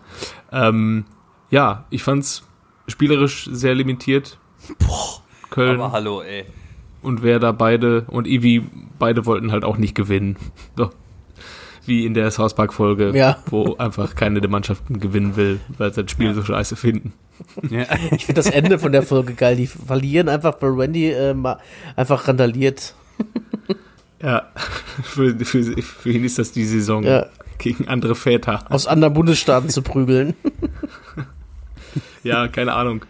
[0.53, 1.05] Ähm,
[1.51, 2.45] ja, ich fand's
[2.89, 4.39] spielerisch sehr limitiert.
[5.51, 6.45] Köln aber hallo, ey.
[7.03, 8.63] und Werder beide und Ivi
[8.99, 10.37] beide wollten halt auch nicht gewinnen.
[10.77, 10.91] So.
[11.85, 13.39] Wie in der South Park Folge, Ja.
[13.49, 17.13] wo einfach keine der Mannschaften gewinnen will, weil sie das Spiel so scheiße finden.
[17.71, 17.85] Ja.
[18.13, 19.55] Ich finde das Ende von der Folge geil.
[19.57, 21.35] Die verlieren einfach, weil Randy äh,
[21.95, 22.95] einfach randaliert.
[24.21, 24.51] Ja,
[25.03, 27.27] für, für, für ihn ist das die Saison Ja.
[27.59, 28.65] gegen andere Väter.
[28.71, 30.35] Aus anderen Bundesstaaten zu prügeln.
[32.23, 33.05] Ja, keine Ahnung.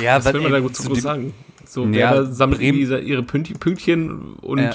[0.00, 1.34] Ja, Was will man da gut zu dem- sagen?
[1.66, 4.74] So, Ja, Werder sammelt Bremen- irgendwie ihre Pünktchen, und Ja.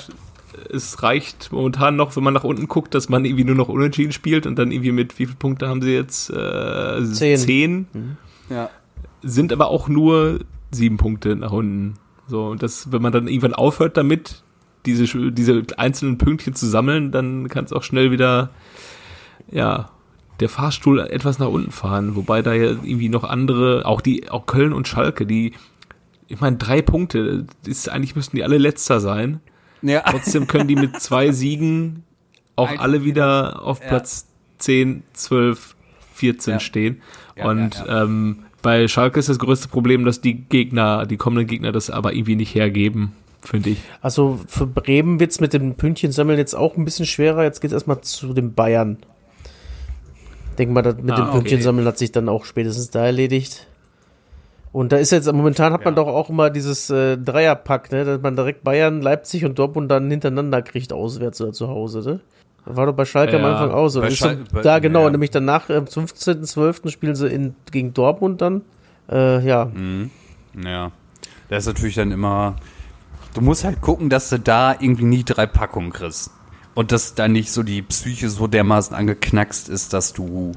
[0.70, 4.12] es reicht momentan noch, wenn man nach unten guckt, dass man irgendwie nur noch unentschieden
[4.12, 6.30] spielt und dann irgendwie mit wie viele Punkte haben sie jetzt?
[6.30, 7.38] Äh, Zehn.
[7.38, 7.88] zehn.
[8.50, 8.70] Ja.
[9.24, 10.40] sind aber auch nur
[10.72, 11.94] sieben Punkte nach unten.
[12.28, 14.44] So, und das, wenn man dann irgendwann aufhört damit,
[14.86, 18.50] diese, diese einzelnen Pünktchen zu sammeln, dann kann es auch schnell wieder,
[19.52, 19.90] ja,
[20.40, 22.16] der Fahrstuhl etwas nach unten fahren.
[22.16, 25.54] Wobei da ja irgendwie noch andere, auch die, auch Köln und Schalke, die,
[26.28, 29.40] ich meine, drei Punkte, ist, eigentlich müssten die alle letzter sein.
[29.82, 30.02] Ja.
[30.10, 32.04] Trotzdem können die mit zwei Siegen
[32.56, 33.88] auch Ein- alle wieder auf Ja.
[33.90, 35.76] Platz 10, 12,
[36.14, 36.60] 14 Ja.
[36.60, 37.02] stehen.
[37.36, 41.72] Ja, und Ähm, bei Schalke ist das größte Problem, dass die Gegner, die kommenden Gegner
[41.72, 43.12] das aber irgendwie nicht hergeben,
[43.44, 43.82] finde ich.
[44.02, 47.44] Also für Bremen wird's mit dem Pünktchensammeln jetzt auch ein bisschen schwerer.
[47.44, 48.98] Jetzt geht's erstmal zu den Bayern.
[50.58, 51.34] Denk mal, das mit Ah, dem okay.
[51.38, 53.68] Pünktchensammeln hat sich dann auch spätestens da erledigt.
[54.72, 56.04] Und da ist jetzt, momentan hat man Ja.
[56.04, 60.10] doch auch immer dieses äh, Dreierpack, ne, dass man direkt Bayern, Leipzig und Dortmund dann
[60.10, 62.20] hintereinander kriegt, auswärts oder zu Hause, ne?
[62.66, 64.02] War doch bei Schalke am Ja, Anfang auch so.
[64.64, 65.10] da genau, ja.
[65.10, 66.90] nämlich danach, am 15.12.
[66.92, 68.62] spielen sie in, gegen Dortmund dann.
[69.12, 69.70] Äh, ja,
[70.64, 70.92] Ja.
[71.50, 72.56] Das ist natürlich dann immer.
[73.34, 76.32] Du musst halt gucken, dass du da irgendwie nie drei Packungen kriegst.
[76.76, 80.54] Und dass da nicht so die Psyche so dermaßen angeknackst ist, dass du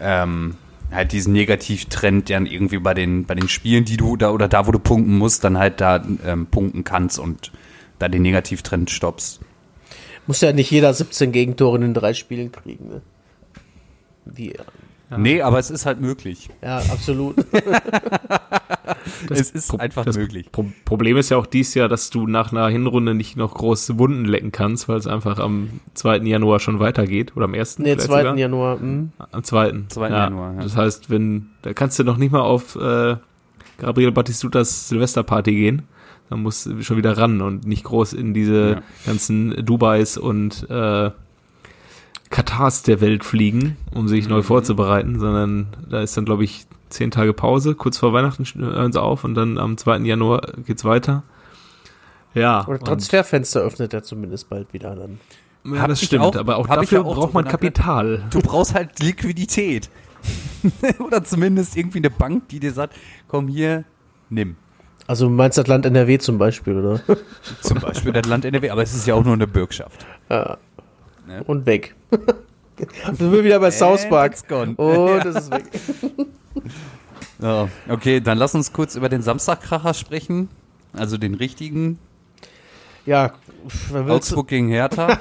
[0.00, 0.56] ähm,
[0.90, 4.66] halt diesen Negativtrend dann irgendwie bei den, bei den Spielen, die du da oder da,
[4.66, 7.52] wo du punkten musst, dann halt da ähm, punkten kannst und
[7.98, 9.40] da den Negativtrend stoppst.
[10.26, 13.02] muss ja nicht jeder 17 Gegentore in den drei Spielen kriegen, ne?
[14.24, 14.54] Die,
[15.16, 16.48] Nee, aber es ist halt möglich.
[16.62, 17.36] ja, absolut.
[19.30, 20.50] es ist Pro- einfach das möglich.
[20.52, 23.98] Pro Problem ist ja auch dies Jahr, dass du nach einer Hinrunde nicht noch große
[23.98, 26.18] Wunden lecken kannst, weil es einfach am 2.
[26.18, 27.78] Januar schon weitergeht oder am 1.
[27.78, 28.18] Nee, vielleicht 2.
[28.18, 28.36] sogar?
[28.36, 28.80] Januar.
[28.80, 29.12] Hm.
[29.32, 29.72] Am 2.
[29.88, 30.08] 2.
[30.10, 30.62] Januar, ja.
[30.62, 33.16] Das heißt, wenn, da kannst du noch nicht mal auf äh,
[33.78, 35.82] Gabriel Batistutas Silvesterparty gehen.
[36.28, 38.82] Dann musst du schon wieder ran und nicht groß in diese Ja.
[39.06, 41.10] ganzen Dubais und äh,
[42.30, 44.30] Katars der Welt fliegen, um sich Mhm.
[44.30, 48.92] neu vorzubereiten, sondern da ist dann, glaube ich, zehn Tage Pause, kurz vor Weihnachten hören
[48.92, 49.98] sie auf und dann am 2.
[50.06, 51.22] Januar geht's weiter.
[52.34, 55.18] Ja, Oder Transferfenster öffnet er zumindest bald wieder dann.
[55.64, 58.24] ja Hab das stimmt, auch- aber auch dafür ja auch braucht man drüber Kapital.
[58.30, 59.88] Du brauchst halt Liquidität.
[60.98, 62.94] Oder zumindest irgendwie eine Bank, die dir sagt,
[63.28, 63.84] komm hier,
[64.28, 64.56] nimm.
[65.06, 67.00] Also du meinst das Land NRW zum Beispiel, oder?
[67.62, 70.04] Zum Beispiel das Land NRW, aber es ist ja auch nur eine Bürgschaft.
[71.46, 71.94] Und weg.
[73.12, 74.32] Sind wir wieder bei South Park.
[74.32, 74.74] it's gone.
[74.76, 75.64] Und es ist weg.
[77.38, 80.48] Ja, okay, dann lass uns kurz über den Samstagkracher sprechen.
[80.94, 81.98] Also den richtigen.
[83.04, 83.34] Ja?
[83.92, 85.20] Augsburg gegen Hertha.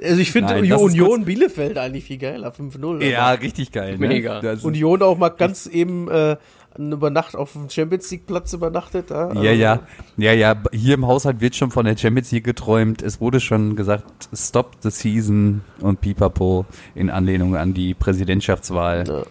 [0.00, 3.04] Also ich finde Union Bielefeld eigentlich viel geiler, 5-0.
[3.04, 3.98] ja, richtig geil.
[3.98, 4.06] Ne?
[4.08, 4.38] Mega.
[4.38, 6.36] Ist- Union auch mal ganz eben äh,
[6.78, 9.10] über Nacht auf dem Champions League Platz übernachtet.
[9.10, 9.80] Ja, Ja, ja,
[10.16, 10.54] ja, ja.
[10.72, 13.02] Hier im Haushalt wird schon von der Champions League geträumt.
[13.02, 16.64] Es wurde schon gesagt, stop the season und pipapo
[16.94, 19.04] in Anlehnung an die Präsidentschaftswahl.
[19.06, 19.22] Ja.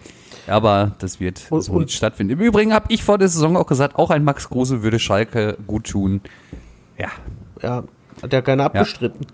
[0.54, 2.34] Aber das wird Und- so nicht stattfinden.
[2.34, 5.58] Im Übrigen habe ich vor der Saison auch gesagt, auch ein Max Kruse würde Schalke
[5.68, 6.22] gut tun.
[6.98, 7.08] Ja.
[7.62, 7.84] ja,
[8.22, 9.26] hat ja keiner abgestritten.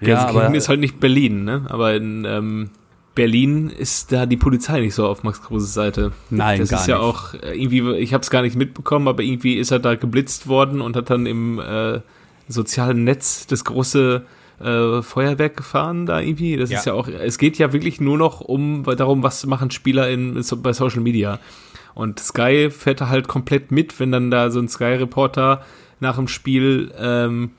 [0.00, 1.66] Ja, aber Gelsenkirchen ist halt nicht Berlin, ne?
[1.68, 2.70] Aber in ähm,
[3.14, 6.12] Berlin ist da die Polizei nicht so auf Max Kruses Seite.
[6.30, 7.04] Nein, das gar ist ja nicht.
[7.04, 10.46] auch äh, irgendwie, ich habe es gar nicht mitbekommen, aber irgendwie ist er da geblitzt
[10.46, 12.00] worden und hat dann im äh,
[12.48, 14.22] sozialen Netz das große
[14.60, 16.56] äh, Feuerwerk gefahren da irgendwie.
[16.56, 16.78] Das Ja.
[16.78, 20.40] ist ja auch, es geht ja wirklich nur noch um darum, was machen Spieler in,
[20.62, 21.38] bei Social Media.
[21.94, 25.62] Und Sky fährt da halt komplett mit, wenn dann da so ein Sky-Reporter
[25.98, 27.50] nach dem Spiel ähm,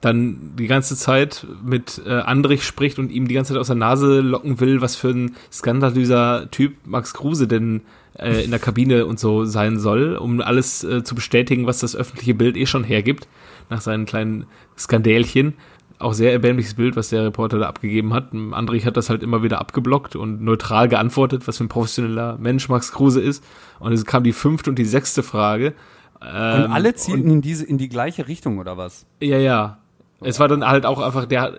[0.00, 3.76] dann die ganze Zeit mit äh, Andrich spricht und ihm die ganze Zeit aus der
[3.76, 7.82] Nase locken will, was für ein skandalöser Typ Max Kruse denn
[8.18, 11.94] äh, in der Kabine und so sein soll, um alles äh, zu bestätigen, was das
[11.94, 13.28] öffentliche Bild eh schon hergibt,
[13.68, 15.54] nach seinen kleinen Skandälchen.
[15.98, 18.32] Auch sehr erbärmliches Bild, was der Reporter da abgegeben hat.
[18.32, 22.70] Andrich hat das halt immer wieder abgeblockt und neutral geantwortet, was für ein professioneller Mensch
[22.70, 23.44] Max Kruse ist.
[23.80, 25.74] Und es kam die fünfte und die sechste Frage.
[26.20, 29.04] und Ähm, alle zielten in diese in die gleiche Richtung oder was?
[29.20, 29.79] ja, ja.
[30.22, 31.54] Es war dann halt auch einfach, der,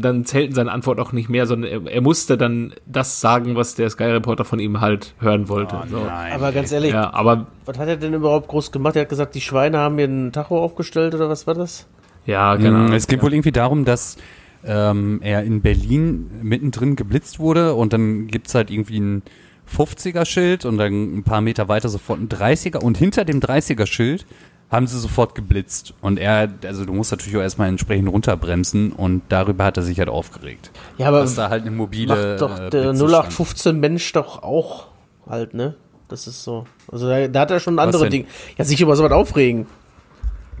[0.00, 3.74] dann zählten seine Antwort auch nicht mehr, sondern er, er musste dann das sagen, was
[3.74, 5.76] der Sky-Reporter von ihm halt hören wollte.
[5.90, 5.98] so.
[6.04, 6.32] nein.
[6.32, 8.96] Aber ganz ehrlich, Ja, aber was hat er denn überhaupt groß gemacht?
[8.96, 11.86] Er hat gesagt, die Schweine haben mir einen Tacho aufgestellt oder was war das?
[12.26, 12.92] ja, Mm, Ahnung.
[12.92, 14.16] Es geht wohl irgendwie darum, dass
[14.64, 19.22] ähm, er in Berlin mittendrin geblitzt wurde und dann gibt's halt irgendwie ein
[19.74, 24.26] 50er-Schild und dann ein paar Meter weiter sofort ein 30er und hinter dem 30er-Schild
[24.72, 25.94] haben sie sofort geblitzt.
[26.00, 29.98] Und er, also du musst natürlich auch erstmal entsprechend runterbremsen und darüber hat er sich
[29.98, 30.70] halt aufgeregt.
[30.96, 32.08] Ja, aber Dass da halt eine mobile.
[32.08, 34.86] macht doch äh, der Blitze 0815 Mensch doch auch
[35.28, 35.74] halt, ne?
[36.08, 36.64] Das ist so.
[36.90, 38.08] Also da, da hat er schon andere?
[38.08, 38.26] Dinge.
[38.58, 39.66] Ja, sich über sowas aufregen.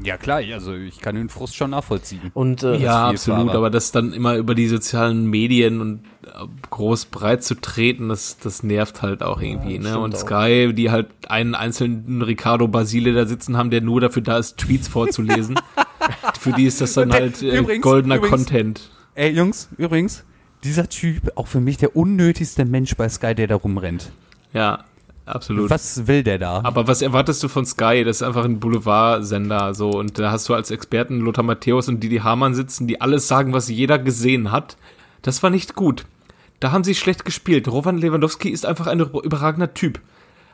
[0.04, 2.30] Ja klar, also ich kann den Frust schon nachvollziehen.
[2.34, 6.28] Und äh, Ja, absolut, aber das dann immer über die sozialen Medien und äh,
[6.70, 9.88] groß breit zu treten, das, das nervt halt auch irgendwie, ne?
[9.90, 10.18] stimmt Und auch.
[10.20, 14.58] Sky, die halt einen einzelnen Ricardo Basile da sitzen haben, der nur dafür da ist,
[14.58, 15.56] Tweets vorzulesen.
[16.40, 18.90] Für die ist das dann halt äh, übrigens- goldener übrigens- Content.
[19.14, 20.24] Ey, Jungs, übrigens,
[20.64, 24.10] dieser Typ, auch für mich der unnötigste Mensch bei Sky, der da rumrennt.
[24.52, 24.84] Ja,
[25.26, 25.70] absolut.
[25.70, 26.60] Was will der da?
[26.64, 28.04] Aber was erwartest du von Sky?
[28.04, 29.90] Das ist einfach ein Boulevardsender, so.
[29.90, 33.52] Und da hast du als Experten Lothar Matthäus und Didi Hamann sitzen, die alles sagen,
[33.52, 34.76] was jeder gesehen hat.
[35.22, 36.04] Das war nicht gut.
[36.60, 37.68] Da haben sie schlecht gespielt.
[37.68, 40.00] Roman Lewandowski ist einfach ein überragender Typ.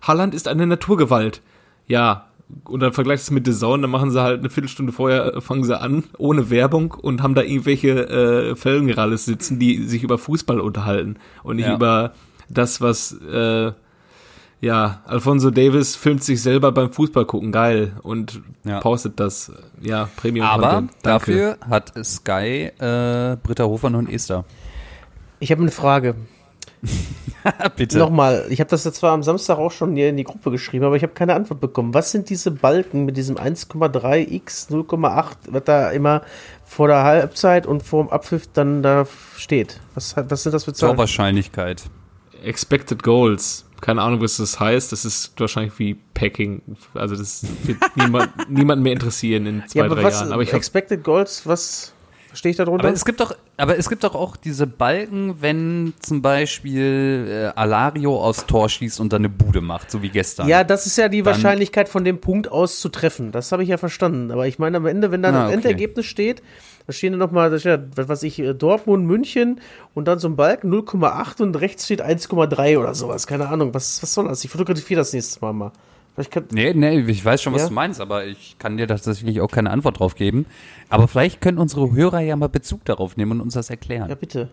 [0.03, 1.43] Haaland ist eine Naturgewalt.
[1.87, 2.25] Ja.
[2.65, 5.35] Und dann vergleichst du es mit The Zone, dann machen sie halt eine Viertelstunde vorher,
[5.37, 10.03] äh, fangen sie an, ohne Werbung und haben da irgendwelche äh, Felgenralles sitzen, die sich
[10.03, 11.75] über Fußball unterhalten und nicht Ja.
[11.75, 12.15] über
[12.49, 13.73] das, was äh,
[14.61, 18.81] ja, Alfonso Davis filmt sich selber beim Fußball gucken, geil, und Ja.
[18.81, 19.53] postet das.
[19.81, 24.45] Ja, Premium Aber dafür hat Sky äh, Britta Hofer und Esther.
[25.41, 26.15] ich habe eine Frage.
[27.77, 27.99] Bitte.
[27.99, 30.85] Nochmal, ich habe das jetzt zwar am Samstag auch schon hier in die Gruppe geschrieben,
[30.85, 31.95] aber ich habe keine Antwort bekommen.
[31.95, 36.23] Was sind diese Balken mit diesem 1,3x 0,8, was da immer
[36.65, 39.81] vor der Halbzeit und vor dem Abpfiff dann da steht?
[39.95, 40.93] Was, hat- was sind das für Zahlen?
[40.97, 41.85] Torwahrscheinlichkeit.
[42.43, 43.65] Expected Goals.
[43.81, 44.93] Keine Ahnung, was das heißt.
[44.93, 46.63] Das ist wahrscheinlich wie Packing.
[46.95, 50.33] Also das wird niemand, niemand mehr interessieren in zwei, Ja, aber drei was, Jahren.
[50.33, 51.93] Aber ich Expected Goals, was
[52.27, 52.85] verstehe ich da drunter?
[52.85, 57.59] Aber es gibt doch, aber es gibt doch auch diese Balken, wenn zum Beispiel äh,
[57.59, 60.49] Alario aus Tor schießt und dann eine Bude macht, so wie gestern.
[60.49, 63.33] ja, das ist ja die Dann- Wahrscheinlichkeit von dem Punkt aus zu treffen.
[63.33, 64.31] Das habe ich ja verstanden.
[64.31, 65.55] Aber ich meine, am Ende, wenn dann Ah, das okay.
[65.57, 66.43] Endergebnis steht,
[66.89, 69.61] da stehen dann nochmal, ja, was weiß ich, äh, Dortmund, München
[69.95, 73.27] und dann so ein Balken 0,8 und rechts steht 1,3 oder sowas.
[73.27, 73.75] Keine Ahnung.
[73.75, 74.43] Was, was soll das?
[74.43, 75.71] Ich fotografiere das nächstes Mal mal.
[76.15, 77.69] Vielleicht kann, Nee, nee, ich weiß schon, was Ja?
[77.69, 80.47] du meinst, aber ich kann dir tatsächlich auch keine Antwort drauf geben.
[80.89, 84.09] Aber vielleicht können unsere Hörer ja mal Bezug darauf nehmen und uns das erklären.
[84.09, 84.49] ja, bitte.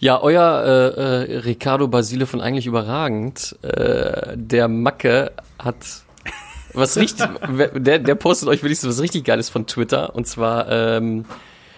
[0.00, 3.56] Ja, euer äh, äh, Ricardo Basile von eigentlich überragend.
[3.62, 5.76] Äh, der Macke hat
[6.74, 7.26] was richtig,
[7.74, 10.14] der, der postet euch wirklich so was richtig Geiles von Twitter.
[10.14, 11.24] Und zwar, ähm,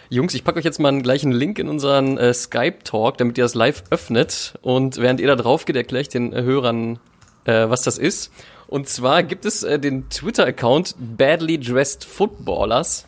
[0.09, 3.45] Jungs, ich packe euch jetzt mal einen gleichen Link in unseren äh, Skype-Talk, damit ihr
[3.45, 4.55] das live öffnet.
[4.63, 6.99] Und während ihr da drauf geht, erkläre ich den äh, Hörern,
[7.45, 8.33] äh, was das ist.
[8.67, 13.07] Und zwar gibt es äh, den Twitter-Account Badly Dressed Footballers.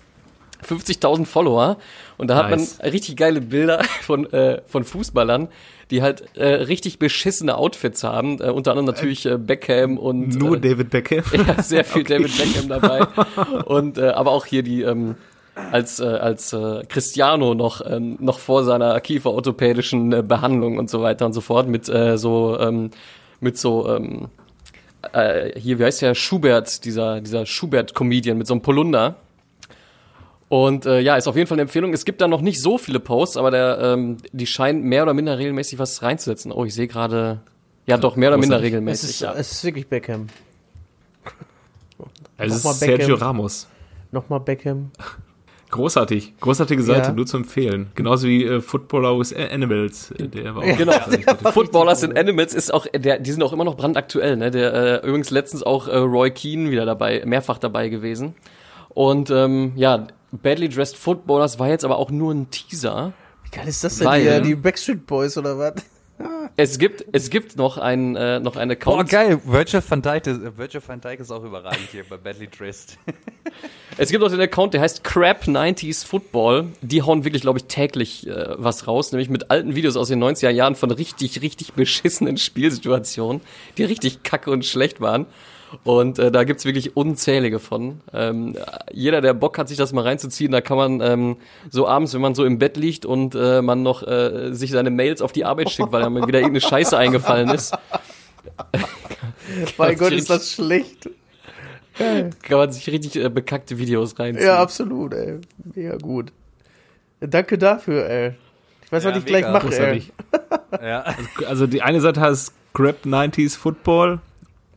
[0.64, 1.76] 50.000 Follower
[2.16, 2.78] und da hat Nice.
[2.78, 5.48] man richtig geile Bilder von, äh, von Fußballern,
[5.90, 8.40] die halt äh, richtig beschissene Outfits haben.
[8.40, 11.24] Äh, unter anderem natürlich äh, Beckham und nur äh, David Beckham.
[11.46, 13.06] ja, sehr viel David Beckham dabei.
[13.64, 15.16] Und äh, aber auch hier die ähm,
[15.54, 21.02] als äh, als äh, Cristiano noch ähm, noch vor seiner kieferorthopädischen äh, Behandlung und so
[21.02, 22.90] weiter und so fort mit äh, so ähm,
[23.40, 24.28] mit so ähm,
[25.12, 29.16] äh, hier wie heißt der Schubert dieser dieser Schubert Comedian mit so einem Polunder.
[30.48, 31.92] Und äh, ja, ist auf jeden Fall eine Empfehlung.
[31.92, 35.14] Es gibt da noch nicht so viele Posts, aber der, ähm, die scheinen mehr oder
[35.14, 36.52] minder regelmäßig was reinzusetzen.
[36.52, 37.40] Oh, ich sehe gerade,
[37.86, 38.66] ja doch, mehr oder minder Großartig.
[38.72, 39.10] Es regelmäßig.
[39.10, 39.32] ist, ja.
[39.34, 40.26] es ist wirklich Beckham.
[42.36, 43.26] Also es Nochmal ist Sergio Beckham.
[43.28, 43.68] Ramos.
[44.12, 44.90] Nochmal Beckham.
[45.70, 46.34] Großartig.
[46.40, 47.12] Großartige Seite, Ja.
[47.12, 47.90] nur zu empfehlen.
[47.96, 50.12] Genauso wie äh, Footballer with Animals.
[50.12, 50.92] äh, Der war auch Genau.
[50.92, 51.26] großartig.
[51.52, 54.50] Footballers and Animals ist auch, der, die sind auch immer noch brandaktuell, ne?
[54.52, 58.34] Der äh, übrigens letztens auch äh, Roy Keane wieder dabei, mehrfach dabei gewesen.
[58.90, 60.06] Und ähm, ja,
[60.42, 63.12] Badly Dressed Footballers war jetzt aber auch nur ein Teaser.
[63.44, 64.06] Wie geil ist das denn?
[64.06, 64.40] Weil- hier?
[64.40, 65.74] die Backstreet Boys oder was?
[66.56, 69.08] Es gibt, es gibt noch ein, äh, noch einen Boah, Account.
[69.10, 69.40] geil.
[69.44, 72.96] Virgil van Dijk, ist- Virgil van Dijk ist auch überragend hier bei Badly Dressed.
[73.96, 76.66] Es gibt noch den Account, der heißt Crap 90s Football.
[76.82, 80.22] Die hauen wirklich, glaube ich, täglich äh, was raus, nämlich mit alten Videos aus den
[80.22, 83.40] 90er Jahren von richtig, richtig beschissenen Spielsituationen,
[83.76, 85.26] die richtig kacke und schlecht waren.
[85.84, 88.00] Und äh, da gibt's wirklich unzählige von.
[88.12, 88.56] Ähm,
[88.92, 91.36] jeder, der Bock hat, sich das mal reinzuziehen, da kann man ähm,
[91.70, 94.90] so abends, wenn man so im Bett liegt und äh, man noch äh, sich seine
[94.90, 97.74] Mails auf die Arbeit schickt, weil einem wieder irgendeine Scheiße eingefallen ist,
[99.78, 101.10] Mein Gott, ist das schlecht.
[101.96, 104.46] kann man sich richtig äh, bekackte Videos reinziehen.
[104.46, 105.38] Ja, absolut, ey.
[105.74, 106.32] Mega gut.
[107.20, 108.32] Danke dafür, ey.
[108.84, 109.52] Ich weiß, was Ja, ich gleich mega.
[109.52, 110.02] mache, ey.
[110.82, 111.04] Ja.
[111.46, 114.18] Also die eine Seite heißt Grab 90s Football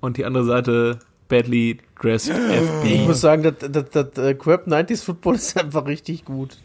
[0.07, 2.55] und die andere Seite Badly Dressed Ich
[2.95, 3.05] FB.
[3.07, 6.57] muss sagen, das, das, das äh, Crap 90s Football ist einfach richtig gut.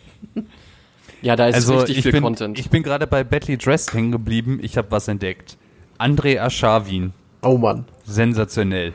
[1.20, 2.58] Ja, da ist Also richtig ich viel bin, Content.
[2.58, 4.58] ich bin gerade bei Badly Dressed hängen geblieben.
[4.62, 5.56] Ich habe was entdeckt.
[5.98, 7.12] André Aschawin.
[7.42, 7.84] Oh Mann.
[8.04, 8.92] Sensationell.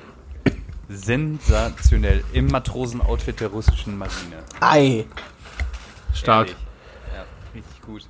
[0.90, 2.24] Sensationell.
[2.34, 4.38] Im Matrosenoutfit der russischen Marine.
[4.62, 5.06] Ei.
[6.14, 6.48] Stark.
[6.48, 6.64] Ehrlich.
[7.14, 8.08] Ja, richtig gut.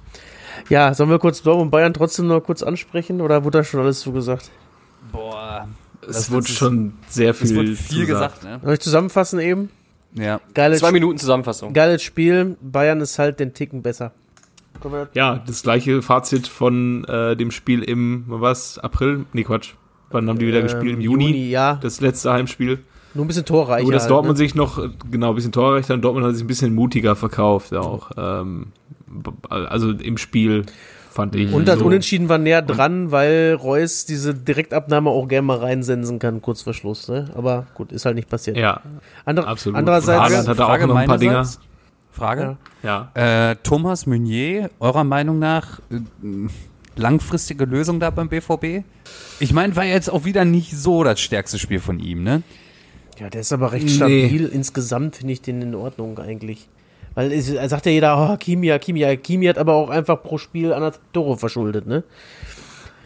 [0.70, 3.80] Ja, sollen wir kurz Dortmund und Bayern trotzdem noch kurz ansprechen oder wurde da schon
[3.80, 4.52] alles zugesagt?
[5.12, 5.68] Boah.
[6.10, 8.42] Es wurde schon sehr Es wurde viel, viel gesagt.
[8.42, 8.60] gesagt, ne?
[8.64, 9.70] Soll ich zusammenfassen eben?
[10.14, 10.40] Ja.
[10.54, 11.74] Geiles, Zwei Minuten Zusammenfassung.
[11.74, 12.58] geiles Spiel.
[12.62, 14.12] Bayern ist halt den Ticken besser.
[15.14, 19.26] Ja, das gleiche Fazit von äh, dem Spiel im, was, April?
[19.34, 19.74] Nee, Quatsch.
[20.12, 20.94] Wann haben die wieder Ähm, gespielt?
[20.94, 21.50] Im Juni?
[21.50, 21.80] ja.
[21.82, 22.80] Das letzte Heimspiel.
[23.14, 23.88] Nur ein bisschen torreicher.
[23.88, 24.46] Wo das halt, Dortmund ne?
[24.46, 27.74] sich noch, äh, genau, ein bisschen torreicher und Dortmund hat sich ein bisschen mutiger verkauft
[27.74, 28.12] auch.
[28.18, 28.68] Ähm,
[29.50, 30.66] also im Spiel
[31.18, 31.52] fand ich.
[31.52, 31.86] Und das so.
[31.86, 36.74] Unentschieden war näher dran, weil Reus diese Direktabnahme auch gerne mal reinsensen kann, kurz vor
[36.76, 37.08] Schluss.
[37.08, 37.26] Ne?
[37.36, 38.56] Aber gut, ist halt nicht passiert.
[38.56, 38.82] Ja,
[39.26, 39.78] Andere, absolut.
[39.80, 41.46] Andererseits, Haaland hat da auch noch ein paar Dinger.
[42.12, 42.58] Frage.
[42.84, 43.12] Ja.
[43.16, 46.00] Äh, Thomas Meunier, eurer Meinung nach äh,
[46.96, 48.84] langfristige Lösung da beim BVB?
[49.40, 52.44] Ich meine, war jetzt auch wieder nicht so das stärkste Spiel von ihm, ne?
[53.20, 53.92] ja, der ist aber recht Nee.
[53.92, 54.46] stabil.
[54.46, 56.70] Insgesamt finde ich den in Ordnung eigentlich.
[57.18, 60.38] Weil es er sagt ja jeder, oh, Hakimi, Hakimi, Hakimi hat aber auch einfach pro
[60.38, 62.04] Spiel anderthalb Tore verschuldet, ne?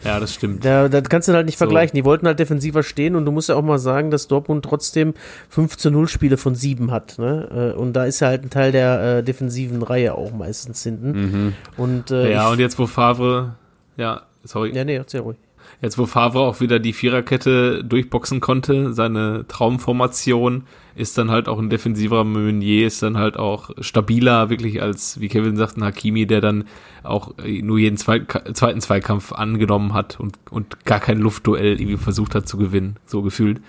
[0.04, 0.64] Ja, das stimmt.
[0.66, 1.64] Da, das kannst du halt nicht So.
[1.64, 1.96] vergleichen.
[1.96, 5.14] Die wollten halt defensiver stehen und du musst ja auch mal sagen, dass Dortmund trotzdem
[5.54, 7.18] 15-0 Spiele von 7 hat.
[7.18, 7.72] Ne?
[7.74, 11.54] Äh, Und da ist ja halt ein Teil der äh, defensiven Reihe auch meistens hinten.
[11.78, 13.54] Und, äh, Ja, und jetzt wo Favre,
[13.96, 15.38] ja, sorry, ja, nee, erzähl ruhig.
[15.82, 20.62] Jetzt wo Favre auch wieder die Viererkette durchboxen konnte, seine Traumformation,
[20.94, 25.28] ist dann halt auch ein defensiver Meunier, ist dann halt auch stabiler, wirklich als, wie
[25.28, 26.64] Kevin sagt, ein Hakimi, der dann
[27.02, 31.96] auch äh, nur jeden Zweit zweiten Zweikampf angenommen hat und, und gar kein Luftduell irgendwie
[31.96, 33.60] versucht hat zu gewinnen, so gefühlt.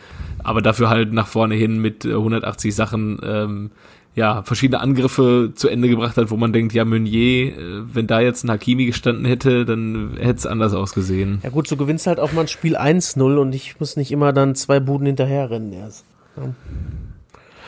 [0.43, 3.71] Aber dafür halt nach vorne hin mit äh, 180 Sachen, ähm,
[4.15, 8.19] ja, verschiedene Angriffe zu Ende gebracht hat, wo man denkt, ja, Meunier, äh, wenn da
[8.19, 11.39] jetzt ein Hakimi gestanden hätte, dann hätte es anders ausgesehen.
[11.43, 14.31] Ja gut, du gewinnst halt auch mal ein Spiel 1-0 und ich muss nicht immer
[14.31, 16.05] dann zwei Buden hinterherrennen erst.
[16.37, 16.53] Ja.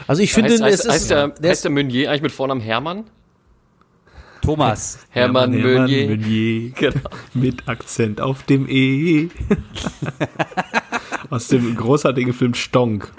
[0.07, 2.31] Also ich finde, heißt, heißt, es ist, heißt, der, der heißt der Meunier eigentlich mit
[2.31, 3.05] Vornamen Hermann?
[4.43, 4.99] Thomas.
[5.09, 6.07] Hermann, Meunier.
[6.09, 6.71] Meunier.
[6.75, 7.09] Genau.
[7.33, 9.29] Mit Akzent auf dem E.
[11.31, 13.11] Aus dem großartigen Film Stonk.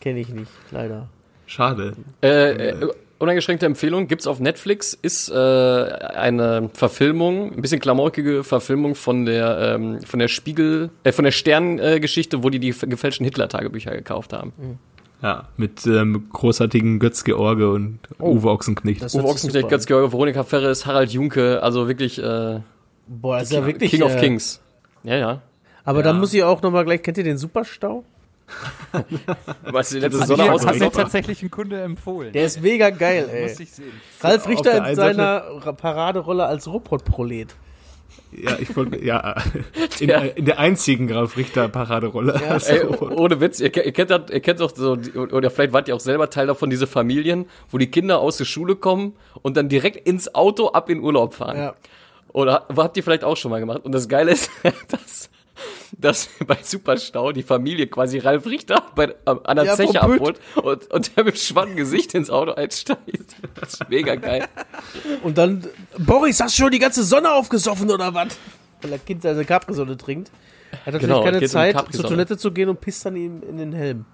[0.00, 1.08] kenne ich nicht, leider.
[1.54, 1.92] Schade.
[2.20, 2.88] Äh, äh,
[3.20, 9.76] uneingeschränkte Empfehlung gibt's auf Netflix, ist äh, eine Verfilmung, ein bisschen klamaukige Verfilmung von der
[9.76, 14.80] ähm, von der Spiegel, äh, von der Stern-Geschichte, wo die die gefälschten Hitler-Tagebücher gekauft haben.
[15.22, 19.02] Ja, mit ähm, großartigen Götz George und Uwe Ochsenknecht.
[19.14, 22.58] Uwe Ochsenknecht, Götz George, Veronika Ferres, Harald Junke, also wirklich äh,
[23.06, 24.60] Boah, ist ja wirklich King of äh, Kings.
[25.04, 25.42] Ja, ja.
[25.84, 28.04] Aber dann muss ich auch nochmal gleich, kennt ihr den Superstau?
[29.64, 32.32] Weißt du, letzte Sonne aus- hat mir tatsächlich ein Kunde empfohlen.
[32.32, 33.42] Der ist mega geil, ey.
[33.48, 33.92] Muss ich sehen.
[34.20, 37.54] Ralf Richter in einen seiner Ra- Paraderolle als Robotprolet.
[38.30, 39.36] Ja, ich wollte, ja,
[40.00, 40.18] in, Ja.
[40.20, 42.34] in der einzigen Graf Richter Paraderolle.
[42.48, 45.88] Also, Ey, ohne Witz, ihr, ihr kennt das, ihr kennt doch so, oder vielleicht wart
[45.88, 49.56] ihr auch selber Teil davon, diese Familien, wo die Kinder aus der Schule kommen und
[49.56, 51.56] dann direkt ins Auto ab in Urlaub fahren.
[51.56, 51.74] Ja.
[52.32, 53.80] Oder habt ihr vielleicht auch schon mal gemacht?
[53.84, 54.50] Und das Geile ist,
[54.88, 55.30] dass,
[55.98, 60.90] dass bei Superstau die Familie quasi Ralf Richter bei, an der Ja, Zeche abholt und,
[60.92, 63.36] und der mit schwachen Gesicht ins Auto einsteigt.
[63.54, 64.46] Das ist mega geil.
[65.22, 65.64] Und dann,
[65.98, 68.36] Boris, hast du schon die ganze Sonne aufgesoffen oder was?
[68.82, 70.30] Weil der Kind seine Capri-Sonne trinkt.
[70.72, 72.02] Er hat natürlich Genau, keine um Zeit, Capri-Sonne.
[72.02, 74.04] zur Toilette zu gehen und pisst dann ihm in den Helm.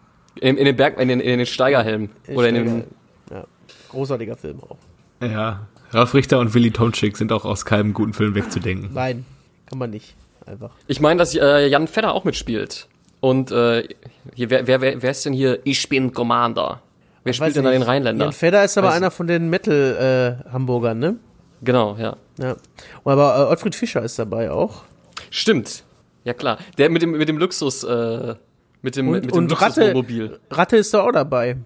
[0.41, 2.11] In, in den Berg, in den, in den Steigerhelm.
[2.29, 2.85] Oder in den,
[3.31, 3.45] Ja,
[3.89, 4.79] großartiger Film auch.
[5.23, 8.91] ja, Ralf Richter und Willy Tomczyk sind auch aus keinem guten Film wegzudenken.
[8.95, 9.25] Nein,
[9.67, 10.15] kann man nicht.
[10.51, 10.71] Einfach.
[10.89, 12.89] Ich meine, dass äh, Jan Fedder auch mitspielt.
[13.21, 13.87] Und äh,
[14.35, 15.61] hier, wer, wer, wer, wer ist denn hier?
[15.65, 16.83] Ich bin Commander.
[17.23, 18.25] Wer spielt denn da den Rheinländer?
[18.27, 21.17] Jan Fedder ist aber Weiß einer von den Metal-Hamburgern, ne?
[21.63, 22.17] Genau, ja.
[22.39, 22.57] Ja.
[23.05, 24.83] Aber äh, Ottfried Fischer ist dabei auch.
[25.31, 25.85] Stimmt.
[26.25, 26.59] Ja klar.
[26.79, 28.35] Der mit dem mit dem Luxus, äh,
[28.83, 30.41] mit dem Und, mit dem und Ratte, Luxuswohnmobil.
[30.51, 31.59] Ratte ist da auch dabei.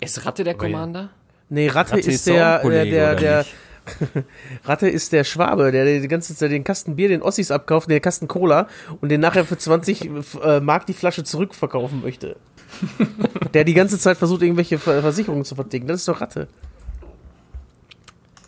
[0.00, 1.10] Ist Ratte der Commander?
[1.48, 3.54] Nee, Ratte, Ratte ist, ist der, der, der, nicht?
[4.64, 8.00] Ratte ist der Schwabe, der die ganze Zeit den Kasten Bier, den Ossis abkauft, den
[8.00, 8.68] Kasten Cola
[9.00, 10.10] und den nachher für 20
[10.42, 12.36] äh, Mark die Flasche zurückverkaufen möchte.
[13.54, 15.86] der die ganze Zeit versucht, irgendwelche Ver Versicherungen zu verdicken.
[15.86, 16.48] Das ist doch Ratte.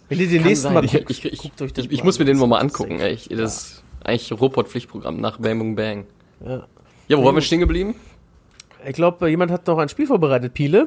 [0.09, 0.75] Wenn ihr den Kann nächsten sein.
[0.75, 2.59] Mal ich, guckt, ich, ich, guckt euch das ich, ich mal muss mir den mal,
[2.59, 3.01] angucken.
[3.01, 6.07] Ich, das ist eigentlich Robot-Pflichtprogramm nach Bang Boom Bang.
[6.45, 6.67] Ja.
[7.09, 7.95] Ja, wo waren wir stehen geblieben?
[8.87, 10.87] Ich glaube, jemand hat noch ein Spiel vorbereitet, Piele.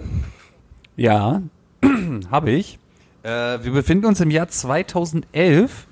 [0.95, 1.43] Ja,
[2.31, 2.79] habe ich.
[3.27, 5.85] Äh, wir befinden uns im Jahr 2011.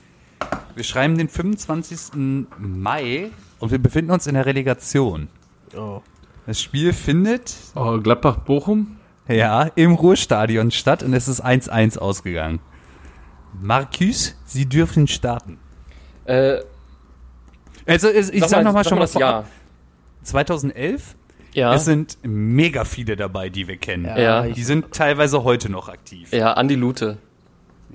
[0.74, 2.48] Wir schreiben den 25.
[2.58, 5.28] Mai und wir befinden uns in der Relegation.
[5.76, 6.02] Oh.
[6.46, 8.98] Das Spiel findet Oh, Gladbach-Bochum?
[9.28, 12.60] ja im Ruhrstadion statt und es ist 1-1 ausgegangen.
[13.62, 15.58] Marcus, Sie dürfen starten.
[16.26, 16.60] Äh,
[17.86, 19.46] Also ich sag sag, mal, noch mal sag schon mal das Jahr.
[20.24, 21.16] 2011.
[21.54, 21.74] Ja.
[21.74, 24.06] Es sind mega viele dabei, die wir kennen.
[24.06, 24.44] Ja.
[24.44, 26.32] Die sind teilweise heute noch aktiv.
[26.32, 27.18] Ja, Andi Lute.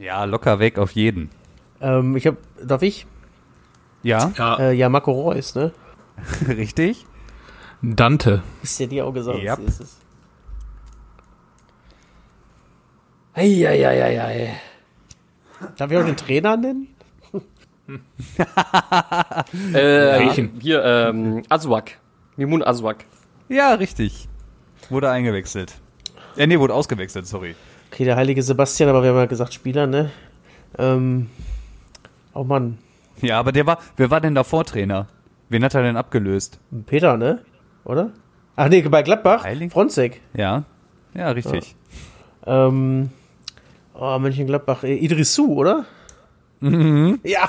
[0.01, 1.29] Ja, locker weg auf jeden.
[1.83, 3.07] Ähm, ich hab, darf ich?
[4.03, 5.73] Ja, Ja, Äh, ja, Marco Reus, ne?
[6.49, 7.05] richtig.
[7.83, 8.43] Dante.
[8.63, 9.39] Ist ja dir auch gesagt.
[9.43, 9.59] Yep.
[9.69, 9.97] ist es.
[13.35, 14.55] Eieieiei.
[15.77, 16.89] Darf ich auch den Trainer nennen?
[19.73, 20.61] Äh, Welchen?
[20.61, 21.99] hier, ähm, Azwak.
[22.37, 23.05] Mimun Azwak.
[23.49, 24.29] Ja, richtig.
[24.91, 25.75] Wurde eingewechselt.
[26.37, 27.57] Ja, nee, wurde ausgewechselt, sorry.
[27.91, 30.11] Okay, der heilige Sebastian, aber wir haben ja gesagt Spieler, ne?
[30.79, 31.29] Ähm,
[32.35, 32.79] oh Mann,
[33.21, 35.09] Ja, aber der war, wer war denn davor Trainer?
[35.49, 36.61] Wen hat er denn abgelöst?
[36.87, 37.41] Peter, ne?
[37.85, 38.13] Oder?
[38.55, 39.73] Ach nee, bei Gladbach, Heilig?
[39.73, 40.21] Fronzek.
[40.35, 40.65] Ja,
[41.15, 41.75] ja, richtig.
[42.47, 43.11] Ähm,
[43.95, 45.85] oh, Mönchengladbach, äh, Idrissou, oder?
[46.61, 47.49] Ja.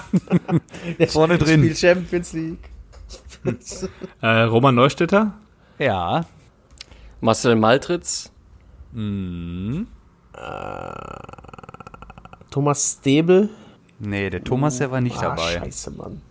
[0.99, 1.59] Der Vorne drin.
[1.59, 2.69] Spielt Champions League.
[4.21, 5.33] Äh, Roman Neustädter?
[5.79, 6.25] Ja.
[7.19, 8.31] Marcel Maltritz.
[12.49, 13.49] Thomas Stebel.
[13.99, 15.59] Nee, der Thomas, der war nicht Ah, dabei.
[15.59, 16.21] scheiße, Mann.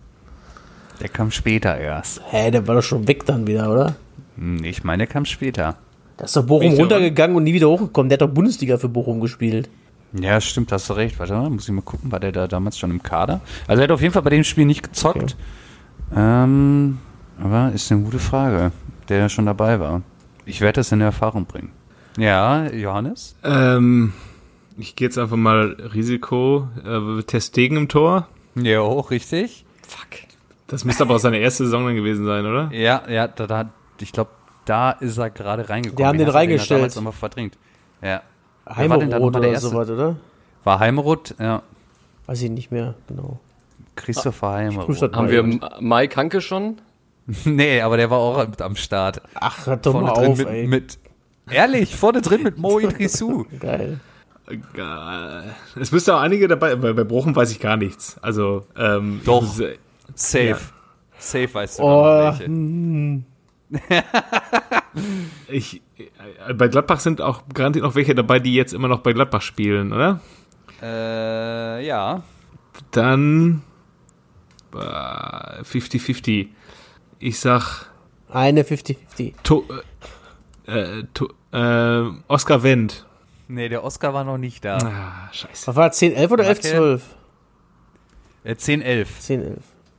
[1.01, 2.21] Der kam später erst.
[2.31, 3.95] Hä, der war doch schon weg dann wieder, oder?
[4.37, 5.77] Hm, Ich meine, der kam später.
[6.17, 8.11] Da ist doch Bochum runtergegangen und nie wieder hochgekommen.
[8.11, 9.71] Der hat doch Bundesliga für Bochum gespielt.
[10.13, 11.19] Ja, stimmt, hast du recht.
[11.19, 13.41] Warte mal, muss ich mal gucken, war der da damals schon im Kader?
[13.67, 15.37] Also er hat auf jeden Fall bei dem Spiel nicht gezockt.
[16.15, 16.99] Ähm,
[17.43, 18.73] aber ist eine gute Frage,
[19.09, 20.03] der schon dabei war.
[20.45, 21.71] Ich werde das in Erfahrung bringen.
[22.21, 23.35] Ja, Johannes?
[23.43, 24.13] Ähm,
[24.77, 26.69] ich gehe jetzt einfach mal Risiko.
[26.85, 28.29] Äh, Testegen im Tor.
[28.55, 29.65] Ja, auch richtig.
[29.87, 30.21] Fuck.
[30.67, 32.71] Das müsste aber auch seine erste Saison dann gewesen sein, oder?
[32.73, 34.31] Ja, ja, da, da ich glaube,
[34.67, 35.97] da ist er gerade reingekommen.
[35.97, 36.81] Die haben den da reingestellt.
[36.81, 37.57] damals nochmal verdrängt.
[38.03, 38.23] Ja.
[38.67, 39.69] der oder erste?
[39.69, 40.17] sowas, oder?
[40.63, 41.63] War Heimeroth, ja.
[42.27, 43.41] Weiß ich nicht mehr, genau.
[43.97, 45.17] Christopher prüf Heimeroth.
[45.17, 45.43] Haben wir
[45.81, 46.81] Mike Hanke schon?
[47.45, 49.23] Nee, aber der war auch mit am Start.
[49.35, 50.67] Ach, hört doch mal Vorne auf, mit, ey.
[50.67, 50.99] mit.
[51.51, 53.45] Ehrlich, vorne drin mit Mo Idrissou.
[53.61, 54.01] Geil.
[54.49, 58.17] Äh, Es müsste auch einige dabei, bei, bei Bochum weiß ich gar nichts.
[58.23, 59.43] Also, ähm, Doch.
[59.43, 59.79] ist,
[60.15, 60.49] Safe.
[60.49, 60.59] Ja.
[61.19, 62.45] Safe weißt du Oh, noch welche.
[62.47, 63.25] hm.
[65.49, 69.13] Ich, äh, bei Gladbach sind auch garantiert noch welche dabei, die jetzt immer noch bei
[69.13, 70.21] Gladbach spielen, oder?
[70.83, 72.23] Äh, ja.
[72.91, 73.63] Dann
[74.75, 76.49] äh, 50-50.
[77.21, 77.87] Ich sag
[78.29, 79.35] Eine 50-50.
[79.45, 79.65] to,
[80.67, 83.07] äh, äh, to, äh, Oscar Wendt.
[83.49, 84.77] Nee, der Oscar war noch nicht da.
[84.79, 85.67] Ah, scheiße.
[85.67, 86.69] Was war 10, 11 oder 11, Macke.
[86.77, 87.03] 12?
[88.45, 89.21] Äh, 10, 11.
[89.21, 89.43] 10,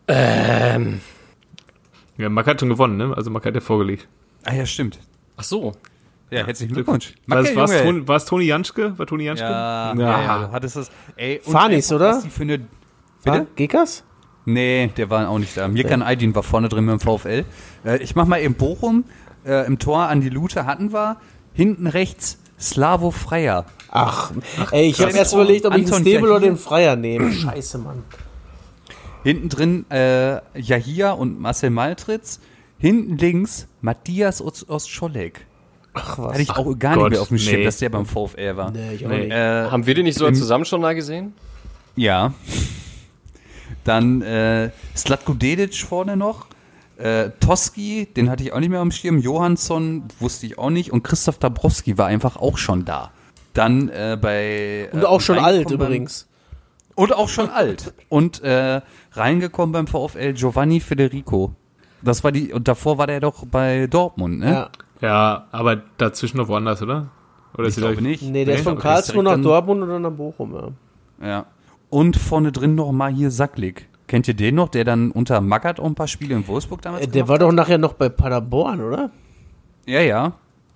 [0.07, 1.01] 11.
[2.17, 3.13] Ja, Mack hat schon gewonnen, ne?
[3.15, 4.07] Also Mack hat ja vorgelegt.
[4.45, 4.99] Ah ja, stimmt.
[5.37, 5.73] Ach so.
[6.29, 7.13] Ja, herzlichen Glückwunsch.
[7.27, 7.83] War es Macke.
[7.83, 8.97] Toni, war's Toni Janschke?
[8.97, 9.47] War Toni Janschke?
[9.47, 9.99] Ja, Ja.
[9.99, 10.91] ja, ja, du hattest es.
[11.17, 12.15] Ey, und Fanis, einfach, oder?
[12.15, 12.67] was die Für eine, Bitte?
[13.23, 13.47] bitte?
[13.55, 14.03] Gekas?
[14.45, 15.67] Nee, der war auch nicht da.
[15.67, 17.45] Mirkan Aydin war vorne drin mit dem VfL.
[17.85, 19.03] Äh, ich mach mal eben Bochum.
[19.45, 21.17] Äh, Im Tor an die Lute hatten wir.
[21.53, 23.65] Hinten rechts Slavo Freier.
[23.89, 24.31] Ach,
[24.71, 27.31] ey, ich habe erst überlegt, ob ich Anton den Stable oder den Freier nehme.
[27.33, 28.03] Scheiße, Mann.
[29.23, 32.39] Hinten drin äh, Jahia und Marcel Maltritz.
[32.79, 35.45] Hinten links Matthias Ost- Ostscholek.
[35.93, 36.31] Ach, was.
[36.33, 37.65] Hatte ich auch gar Gott, nicht mehr auf dem Schirm, nee.
[37.65, 38.71] dass der beim VfL war.
[38.71, 39.19] nee, ich auch Nee.
[39.25, 39.31] nicht.
[39.31, 41.33] Äh, Haben wir den nicht sogar im- zusammen schon mal gesehen?
[41.95, 42.33] Ja.
[43.83, 46.45] Dann äh, Slatko Dedic vorne noch.
[47.01, 49.17] Äh, Toski, den hatte ich auch nicht mehr am Schirm.
[49.17, 50.91] Johansson wusste ich auch nicht.
[50.91, 53.11] Und Christoph Dabrowski war einfach auch schon da.
[53.53, 54.89] Dann äh, bei.
[54.91, 56.27] Und äh, auch schon alt übrigens.
[56.95, 57.93] Und auch schon alt.
[58.09, 58.81] Und äh,
[59.13, 61.55] reingekommen beim VfL Giovanni Federico.
[62.01, 62.53] Das war die.
[62.53, 64.51] Und davor war der doch bei Dortmund, ne?
[64.51, 64.69] Ja.
[65.01, 67.07] Ja, aber dazwischen noch woanders, oder?
[67.57, 68.21] Oder Ich glaube nicht.
[68.21, 71.27] Nee, der ist von ist Karlsruhe nach Dortmund oder nach Bochum, ja.
[71.27, 71.45] Ja.
[71.89, 73.89] Und vorne drin noch mal hier Sacklik.
[74.11, 77.05] Kennt ihr den noch, der dann unter Magath auch ein paar Spiele in Wolfsburg damals
[77.05, 77.43] Äh, Der war hat?
[77.43, 79.09] doch nachher noch bei Paderborn, oder?
[79.85, 80.33] Ja, ja.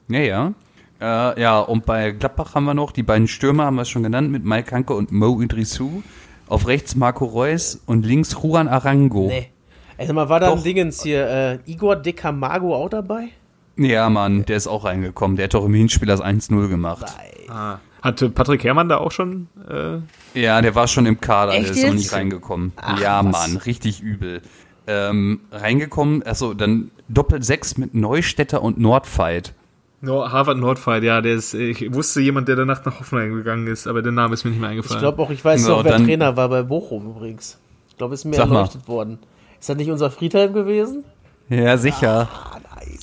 [0.07, 0.53] Ja, ja.
[1.01, 4.31] Äh, ja, und bei Gladbach haben wir noch die beiden Stürmer, haben wir schon genannt,
[4.31, 6.01] mit Mike Hanke und Mo Idrissou.
[6.47, 9.27] Auf rechts Marco Reus und links Juan Arango.
[9.27, 9.49] Nee.
[9.97, 10.63] Ey, sag mal, war da ein Doch.
[10.63, 13.27] Dingens hier, äh, Igor De Camargo auch dabei?
[13.75, 15.35] Ja, Mann, der ist auch reingekommen.
[15.35, 17.03] Der hat doch im Hinspiel das 1-0 gemacht.
[17.49, 17.79] Ah.
[18.05, 19.47] Hatte Patrick Herrmann da auch schon?
[19.69, 21.95] Äh, Ja, der war schon im Kader, Echt der ist noch jetzt?
[21.95, 22.71] nicht reingekommen.
[22.77, 23.31] Ach, ja, was.
[23.49, 24.41] Mann, richtig übel.
[24.87, 29.53] Ähm, reingekommen, also dann doppelt sechs mit Neustädter und Nordfight.
[30.01, 33.87] no, Harvard Nordfight, ja, der ist, ich wusste jemand, der danach nach Hoffenheim gegangen ist,
[33.87, 35.01] aber der Name ist mir nicht mehr Ich eingefallen.
[35.01, 37.57] glaube auch, ich weiß So, noch, wer dann- Trainer war bei Bochum übrigens.
[37.89, 39.17] Ich glaube, ist mir erleuchtet worden.
[39.59, 41.03] Ist das nicht unser Friedhelm gewesen?
[41.49, 42.29] Ja, sicher.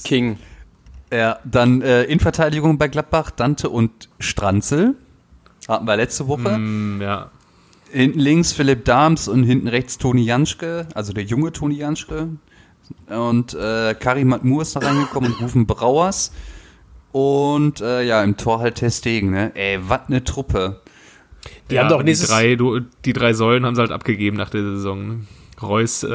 [0.05, 0.39] King.
[1.13, 4.95] Ja, dann äh, in Verteidigung bei Gladbach Dante und Stranzel.
[5.69, 6.55] Hatten wir letzte Woche.
[6.55, 7.31] Hm, ja.
[7.91, 12.29] Hinten links Philipp Dahms und hinten rechts Toni Janschke, also der junge Toni Janschke.
[13.09, 16.33] Und äh, Karim Matmur ist da reingekommen und Rufen Brauers.
[17.13, 19.53] Und äh, ja, im Tor halt Testegen, ne?
[19.55, 20.81] Ey, was ne Truppe.
[21.71, 24.39] Die ja, haben doch die nächstes drei, du, die drei Säulen haben sie halt abgegeben
[24.39, 25.09] nach der Saison.
[25.09, 25.21] Ne?
[25.63, 26.09] Reus, äh,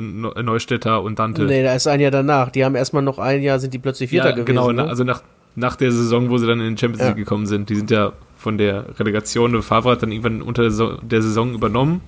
[0.00, 1.44] Neu- Neustädter und Dante.
[1.44, 2.50] Nee, da ist ein Jahr danach.
[2.50, 4.46] Die haben erstmal noch ein Jahr, sind die plötzlich Vierter ja, gewesen.
[4.46, 4.84] genau, ne?
[4.84, 5.22] also nach,
[5.56, 7.08] nach der Saison, wo sie dann in den Champions Ja.
[7.08, 7.68] League gekommen sind.
[7.70, 9.60] Die sind ja von der Relegation.
[9.62, 12.00] Favre hat dann irgendwann unter der Saison- der Saison übernommen,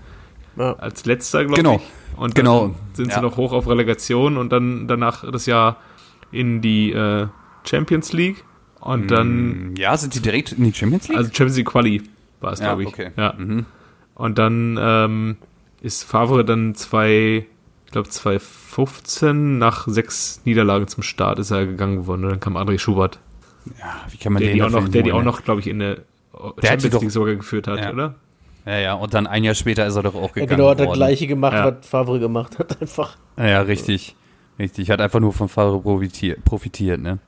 [0.56, 0.74] Ja.
[0.74, 1.76] als letzter, glaube Genau.
[1.76, 2.18] ich.
[2.18, 2.66] Und Genau.
[2.68, 3.16] dann sind Ja.
[3.16, 5.76] sie noch hoch auf Relegation und dann danach das Jahr
[6.30, 7.26] in die äh,
[7.64, 8.44] Champions League.
[8.80, 11.16] Und dann, Ja, sind die direkt in die Champions League?
[11.18, 12.02] also Champions League Quali
[12.40, 12.88] war es, Ja, glaube ich.
[12.88, 13.10] okay.
[13.16, 13.34] Ja.
[13.38, 13.64] Mhm.
[14.14, 15.36] Und dann ähm,
[15.82, 17.44] ist Favre dann zwei,
[17.86, 22.24] ich glaube 2015 nach sechs Niederlagen zum Start ist er gegangen worden.
[22.24, 23.18] Und dann kam André Schubert,
[23.78, 25.60] ja, wie kann man der den die auch noch, der die auch holen, noch, glaube
[25.60, 25.98] ich, in der
[26.62, 27.92] Champions doch- League sogar geführt hat, Ja.
[27.92, 28.08] oder?
[28.08, 28.14] ne?
[28.64, 30.78] Ja, ja, und dann ein Jahr später ist er doch auch Ja, gegangen genau, hat
[30.78, 30.96] das worden.
[30.98, 31.76] gleiche gemacht, Ja.
[31.80, 32.80] was Favre gemacht hat.
[32.80, 33.16] Einfach.
[33.36, 34.14] Ja, ja, richtig.
[34.58, 34.90] Richtig.
[34.90, 37.18] Hat einfach nur von Favre profitiert, profitiert, ne?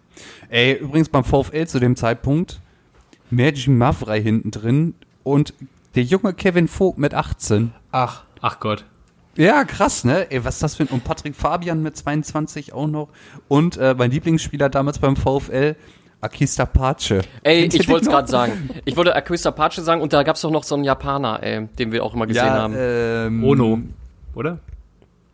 [0.49, 2.61] Ey, übrigens beim VfL zu dem Zeitpunkt
[3.31, 4.95] Mergi Mavrei hinten drin
[5.25, 5.55] und
[5.97, 7.73] der junge Kevin Vogt mit 18.
[7.91, 8.85] Ach, Ach Gott.
[9.37, 10.31] Ja, krass, ne?
[10.31, 10.89] Ey, was ist das für ein...
[10.89, 13.09] Und Patrick Fabian mit 22 auch noch.
[13.49, 15.77] Und äh, mein Lieblingsspieler damals beim VfL,
[16.21, 17.15] Akista Pace.
[17.43, 18.69] Ey, ich wollte es gerade sagen.
[18.85, 21.91] Ich wollte Aquista Pace sagen und da gab's doch noch so einen Japaner, ey, den
[21.91, 22.75] wir auch immer gesehen Ja, haben.
[22.77, 23.79] ähm, Ono,
[24.35, 24.59] oder?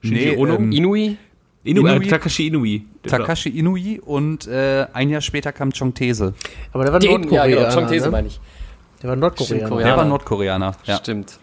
[0.02, 0.54] Shinji Nee, Ono?
[0.54, 1.16] ähm, Inui?
[1.64, 2.86] Inu, Inui- Äh, Takashi Inui.
[3.04, 6.32] Der war- Takashi Inui und äh, ein Jahr später kam Chong Tese.
[6.72, 7.48] aber der war Den, ja, Nordkoreaner.
[7.48, 8.10] genau, Chong Tese ne?
[8.12, 8.40] meine ich.
[9.02, 9.66] Der war Nordkoreaner.
[9.66, 10.72] Stimmt, Der war Nordkoreaner.
[10.84, 10.96] Ja.
[10.96, 11.38] Stimmt.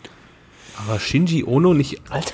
[0.78, 2.02] Aber Shinji Ono nicht.
[2.10, 2.34] Alter.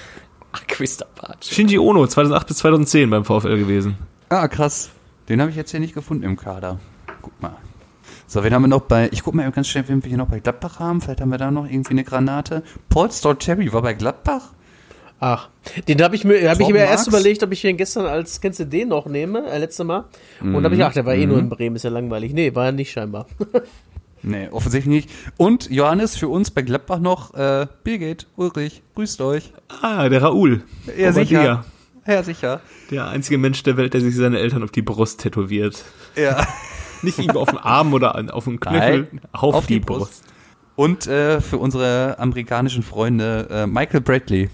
[0.51, 1.53] Aquista Pace.
[1.53, 3.97] Shinji Ono, 2008 bis 2010 beim VfL gewesen.
[4.29, 4.89] Ah, krass.
[5.29, 6.79] Den habe ich jetzt hier nicht gefunden im Kader.
[7.21, 7.57] Guck mal.
[8.27, 10.27] So, wen haben wir noch bei, ich guck mal ganz schnell, wen wir hier noch
[10.27, 11.01] bei Gladbach haben.
[11.01, 12.63] Vielleicht haben wir da noch irgendwie eine Granate.
[12.89, 14.53] Paul Terry war bei Gladbach?
[15.19, 15.47] Ach,
[15.87, 18.59] den habe ich mir, hab ich mir erst überlegt, ob ich den gestern als, kennst
[18.59, 20.05] du den noch nehme, äh, letzte Mal?
[20.41, 22.33] Und da habe ich gedacht, der war eh nur in Bremen, ist ja langweilig.
[22.33, 23.27] Nee, war er nicht scheinbar.
[24.23, 25.09] Nee, offensichtlich nicht.
[25.37, 29.51] Und Johannes für uns bei Gladbach noch, äh, Birgit, Ulrich, grüßt euch.
[29.81, 30.63] Ah, der Raoul.
[30.97, 31.65] Ja, sicher.
[32.07, 32.61] Ja, sicher.
[32.91, 35.83] Der einzige Mensch der Welt, der sich seine Eltern auf die Brust tätowiert.
[36.15, 36.45] Ja.
[37.01, 39.79] Nicht irgendwo auf dem Arm oder an- auf dem Knöchel, Nein, auf, auf die, die
[39.81, 39.99] Brust.
[39.99, 40.23] Brust.
[40.75, 44.49] Und äh, für unsere amerikanischen Freunde äh, Michael Bradley.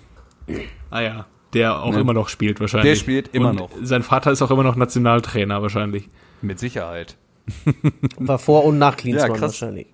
[0.90, 2.00] Ah ja, der auch Ne.
[2.02, 2.92] immer noch spielt wahrscheinlich.
[2.92, 3.70] Der spielt immer Und noch.
[3.84, 6.10] Sein Vater ist auch immer noch Nationaltrainer wahrscheinlich.
[6.42, 7.18] Mit Sicherheit.
[8.20, 9.88] War vor und nach Klinsmann Ja, wahrscheinlich.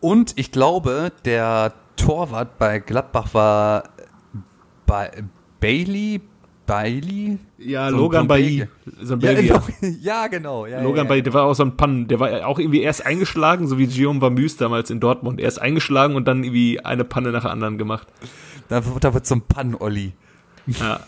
[0.00, 3.84] Und ich glaube, der Torwart bei Gladbach war
[4.86, 5.10] bei
[5.60, 6.20] Bailey,
[6.66, 7.38] Bailey?
[7.58, 8.68] Ja, So Logan Bailly,
[9.00, 9.62] so Ja, genau.
[10.02, 10.66] ja, genau.
[10.66, 13.06] Ja, Logan ja, Bailly, der war auch so ein Pannen, der war auch irgendwie erst
[13.06, 15.40] eingeschlagen, so wie Guillaume Vamus damals in Dortmund.
[15.40, 18.08] Erst eingeschlagen und dann irgendwie eine Panne nach der anderen gemacht.
[18.68, 20.12] Da, da wird so ein Pann-Olli.
[20.66, 21.00] Ja.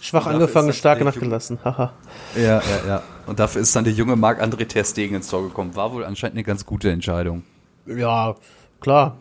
[0.00, 1.58] Schwach angefangen, stark nachgelassen.
[1.64, 1.94] Haha.
[2.36, 3.02] Ja, ja, ja.
[3.26, 5.74] Und dafür ist dann der junge Marc-André Ter Stegen ins Tor gekommen.
[5.76, 7.42] War wohl anscheinend eine ganz gute Entscheidung.
[7.86, 8.34] Ja,
[8.80, 9.16] klar.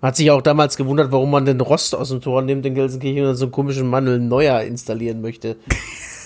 [0.00, 2.74] Man hat sich auch damals gewundert, warum man den Rost aus dem Tor nimmt in
[2.74, 5.56] Gelsenkirchen und dann so einen komischen Mandel Neuer installieren möchte.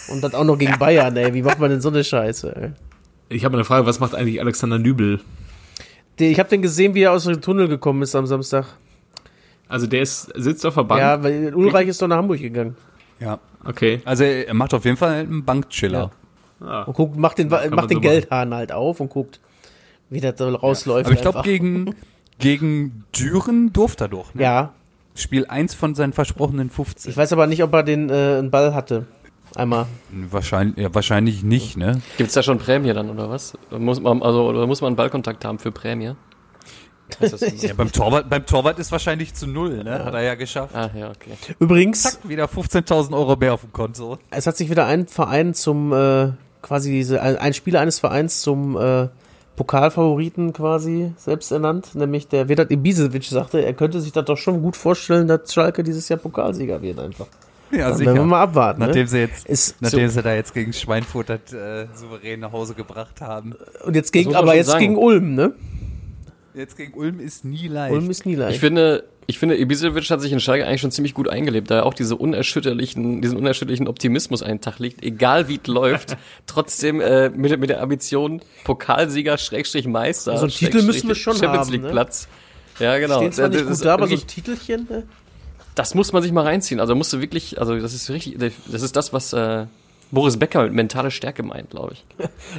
[0.08, 1.32] Und das auch noch gegen Bayern, ey.
[1.32, 2.72] Wie macht man denn so eine Scheiße, ey?
[3.28, 5.20] Ich habe eine Frage, was macht eigentlich Alexander Nübel?
[6.18, 8.66] Ich habe den gesehen, wie er aus dem Tunnel gekommen ist am Samstag.
[9.68, 11.00] Also der ist, sitzt auf der Bank.
[11.00, 12.76] Ja, weil Ulreich ist doch nach Hamburg gegangen.
[13.20, 13.38] Ja.
[13.64, 14.02] Okay.
[14.04, 16.10] Also er macht auf jeden Fall einen Bankchiller.
[16.60, 16.82] Ah.
[16.82, 18.00] Und guckt, macht den, macht den so machen.
[18.00, 19.40] Geldhahn halt auf und guckt,
[20.10, 21.06] wie das so rausläuft.
[21.06, 21.94] Aber ich glaube, gegen,
[22.38, 24.34] gegen Düren durfte er doch.
[24.34, 24.42] Ne?
[24.42, 24.72] Ja,
[25.14, 27.10] Spiel 1 von seinen versprochenen 15.
[27.10, 29.06] ich weiß aber nicht, ob er den äh, einen Ball hatte.
[29.56, 29.86] Einmal.
[30.10, 32.00] Wahrscheinlich, ja, wahrscheinlich nicht, ne?
[32.16, 33.54] Gibt's da schon Prämie dann, oder was?
[33.70, 36.12] Muss man, also, oder muss man einen Ballkontakt haben für Prämie?
[37.20, 40.04] Ja, beim Torwart, beim Torwart ist wahrscheinlich zu null, ne?
[40.04, 40.76] Hat er ja geschafft.
[40.76, 41.32] ah, ja, okay.
[41.58, 44.18] Übrigens, Zack, wieder 15.000 Euro mehr auf dem Konto.
[44.30, 46.30] es hat sich wieder ein Verein zum, äh,
[46.62, 49.08] quasi diese, ein, Spieler eines Vereins zum äh,
[49.56, 54.62] Pokalfavoriten quasi selbst ernannt, nämlich der Vedat Ibisevic sagte, er könnte sich das doch schon
[54.62, 57.26] gut vorstellen, dass Schalke dieses Jahr Pokalsieger wird einfach.
[57.70, 58.80] Ja, Dann werden wir mal abwarten.
[58.80, 59.08] Nachdem ne?
[59.08, 63.20] sie jetzt, Ist, nachdem sie da jetzt gegen Schweinfurt das äh, souverän nach Hause gebracht
[63.20, 63.54] haben.
[63.84, 64.80] und jetzt gegen, man aber jetzt sagen.
[64.80, 65.52] gegen Ulm, ne?
[66.54, 67.94] Jetzt gegen Ulm ist nie leicht.
[67.94, 68.54] Ulm ist nie leicht.
[68.54, 71.76] Ich finde, ich finde, Ibisevic hat sich in Schalke eigentlich schon ziemlich gut eingelebt, da
[71.76, 77.00] er auch diese unerschütterlichen, diesen unerschütterlichen Optimismus einen Tag legt, egal wie es läuft, trotzdem
[77.00, 81.66] äh, mit, mit der Ambition Pokalsieger, Schrägstrich Meister, So einen Titel müssen wir schon Champions
[81.66, 81.90] haben, League ne?
[81.90, 82.28] Platz.
[82.80, 83.18] Ja, genau.
[83.18, 85.06] Stehen zwar Das nicht gut da, aber so ein Titelchen, ne?
[85.74, 86.80] das muss man sich mal reinziehen.
[86.80, 89.66] Also musst du wirklich, also das ist richtig, das ist das, was äh,
[90.10, 92.04] Boris Becker mit mentale Stärke meint, glaube ich.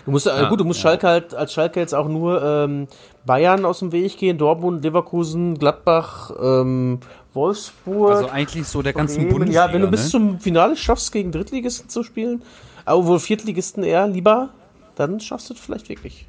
[0.06, 2.88] Du musst, äh, gut, du musst Schalke halt, als Schalke jetzt auch nur ähm,
[3.26, 7.00] Bayern aus dem Weg gehen, Dortmund, Leverkusen, Gladbach, ähm,
[7.34, 8.12] Wolfsburg.
[8.12, 9.30] also eigentlich so der ganzen Bremen.
[9.32, 9.68] Bundesliga.
[9.68, 10.10] Ja, wenn du bis ne?
[10.10, 12.42] zum Finale schaffst, gegen Drittligisten zu spielen,
[12.86, 14.50] aber wohl Viertligisten eher lieber,
[14.96, 16.26] dann schaffst du es vielleicht wirklich.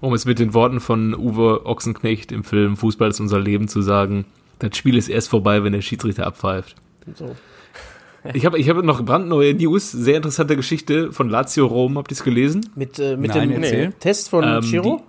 [0.00, 3.82] Um es mit den Worten von Uwe Ochsenknecht im Film Fußball ist unser Leben zu
[3.82, 4.24] sagen,
[4.58, 6.76] das Spiel ist erst vorbei, wenn der Schiedsrichter abpfeift.
[7.14, 7.36] So.
[8.34, 12.16] Ich habe ich hab noch brandneue News, sehr interessante Geschichte von Lazio Rom, habt ihr
[12.16, 12.68] es gelesen?
[12.74, 13.92] Mit, äh, mit Nein, dem erzähl.
[13.98, 15.02] Test von Ähm, Chiro?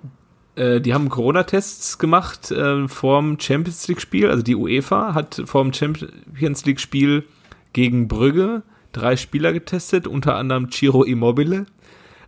[0.56, 4.30] äh, die haben Corona-Tests gemacht äh, vorm Champions League-Spiel.
[4.30, 7.26] Also die UEFA hat vorm Champions League-Spiel
[7.74, 11.66] gegen Brügge drei Spieler getestet, unter anderem Ciro Immobile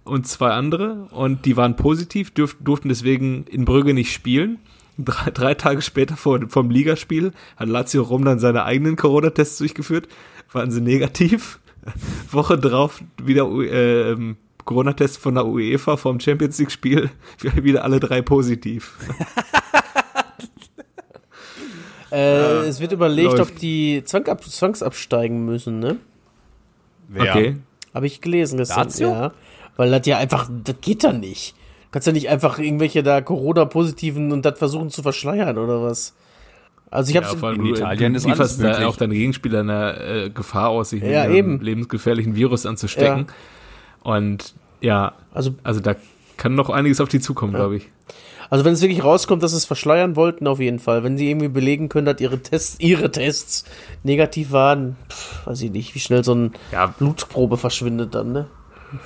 [0.04, 1.08] und zwei andere.
[1.12, 4.60] Und die waren positiv, dürf, durften deswegen in Brügge nicht spielen.
[4.98, 10.08] Drei, drei Tage später vor, vom Ligaspiel hat Lazio Rom dann seine eigenen Corona-Tests durchgeführt.
[10.52, 11.60] Waren sie negativ.
[12.32, 14.16] Woche drauf wieder äh,
[14.66, 17.10] Corona-Test von der UEFA vom Champions League-Spiel.
[17.42, 18.94] Wieder alle drei positiv.
[22.14, 23.54] Äh, es wird überlegt, läuft.
[23.54, 25.98] ob die Zwangsab zwangsabsteigen müssen, ne?
[27.18, 27.58] Okay.
[27.92, 28.84] Habe ich gelesen gestern.
[28.84, 29.10] Lazio?
[29.10, 29.34] Ja.
[29.78, 31.56] Weil das ja einfach, das geht dann nicht.
[31.94, 36.16] Kannst ja nicht einfach irgendwelche da Corona-Positiven und das versuchen zu verschleiern oder was.
[36.92, 38.86] Also ich Ja, hab's, vor allem in du, Italien du ist alles da möglich.
[38.88, 41.60] auch deine Gegenspieler einer äh, Gefahr aus, sich mit Ja, einem eben.
[41.62, 43.28] lebensgefährlichen Virus anzustecken.
[44.04, 45.96] Und ja, also, also da
[46.38, 47.90] kann noch einiges auf die zukommen, glaube ich.
[48.50, 51.04] also wenn es wirklich rauskommt, dass sie es verschleiern wollten, auf jeden Fall.
[51.04, 53.66] Wenn sie irgendwie belegen können, dass ihre Tests, ihre Tests
[54.04, 58.48] negativ waren, pff, weiß ich nicht, wie schnell so eine Ja, Blutprobe verschwindet dann, ne?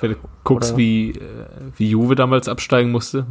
[0.00, 1.20] Wenn du guckst, Oder- wie, äh,
[1.76, 3.26] wie Juve damals absteigen musste.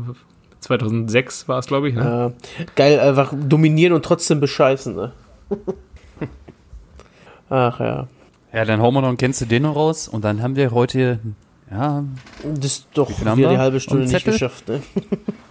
[0.59, 1.95] 2006 war es, glaube ich.
[1.95, 2.01] Ne?
[2.03, 2.31] Ja,
[2.75, 5.11] geil, einfach dominieren und trotzdem bescheißen, ne?
[7.49, 8.07] Ach ja.
[8.53, 10.71] Ja, dann hauen wir noch einen Kennst du den noch raus und dann haben wir
[10.71, 11.19] heute,
[11.71, 12.03] ja,
[12.43, 13.57] Das ist doch wieder die wir?
[13.59, 14.81] halbe Stunde nicht geschafft, ne?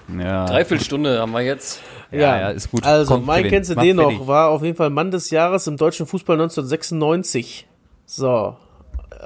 [0.22, 0.46] ja.
[0.46, 1.80] Dreiviertelstunde haben wir jetzt.
[2.10, 2.84] Ja, ja, ist gut.
[2.84, 5.66] Also, Komm, mein Kevin, kennst du den noch, war auf jeden Fall Mann des Jahres
[5.66, 7.66] im deutschen Fußball 1996.
[8.06, 8.56] So.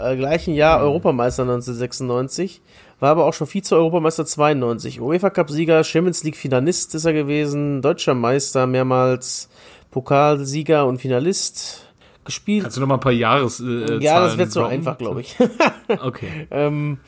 [0.03, 0.85] Äh, gleichen Jahr Mhm.
[0.85, 2.61] Europameister 1996.
[3.01, 5.01] War aber auch schon Vize-Europameister 92.
[5.01, 9.49] UEFA Cup-Sieger, Champions League-Finalist ist er gewesen, deutscher Meister mehrmals,
[9.91, 11.87] Pokalsieger und Finalist.
[12.25, 12.65] Gespielt.
[12.65, 15.37] Kannst du noch mal ein paar Jahres äh, ja, das wird so einfach, glaube ich.
[16.03, 16.47] Okay.
[16.51, 16.99] Ähm,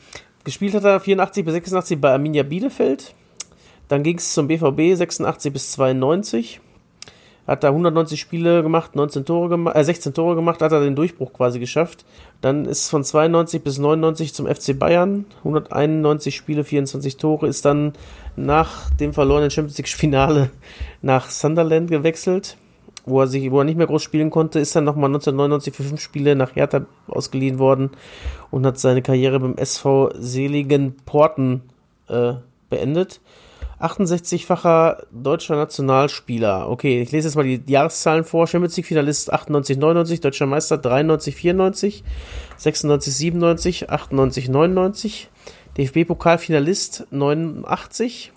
[0.43, 3.13] gespielt hat er 84 bis 86 bei Arminia Bielefeld.
[3.87, 6.59] Dann ging es zum BVB 86 bis 92.
[7.45, 10.95] Hat da 190 Spiele gemacht, 19 Tore gemacht, äh, 16 Tore gemacht, hat er den
[10.95, 12.05] Durchbruch quasi geschafft.
[12.41, 17.93] Dann ist von 92 bis 99 zum FC Bayern, 191 Spiele, 24 Tore, ist dann
[18.37, 20.51] nach dem verlorenen Champions League Finale
[21.01, 22.57] nach Sunderland gewechselt,
[23.05, 25.83] wo er sich, wo er nicht mehr groß spielen konnte, ist dann nochmal 1999 für
[25.83, 27.91] fünf Spiele nach Hertha ausgeliehen worden
[28.51, 31.63] und hat seine Karriere beim SV Seligen Porten
[32.07, 32.35] äh,
[32.69, 33.19] beendet.
[33.83, 36.69] 68-facher deutscher Nationalspieler.
[36.69, 38.47] Okay, ich lese jetzt mal die Jahreszahlen vor.
[38.47, 42.03] Champions League Finalist 98, 99, deutscher Meister 93, 94,
[42.57, 45.29] 96, 97, 98, 99,
[45.77, 48.31] DFB Pokalfinalist 89,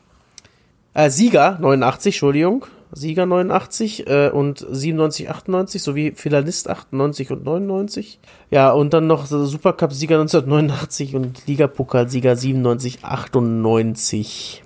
[0.94, 8.18] äh, Sieger 89, Entschuldigung, Sieger 89 äh, und 97, 98 sowie Finalist 98 und 99.
[8.50, 14.64] Ja, und dann noch Supercup-Sieger 1989 und Ligapokalsieger 97, 98.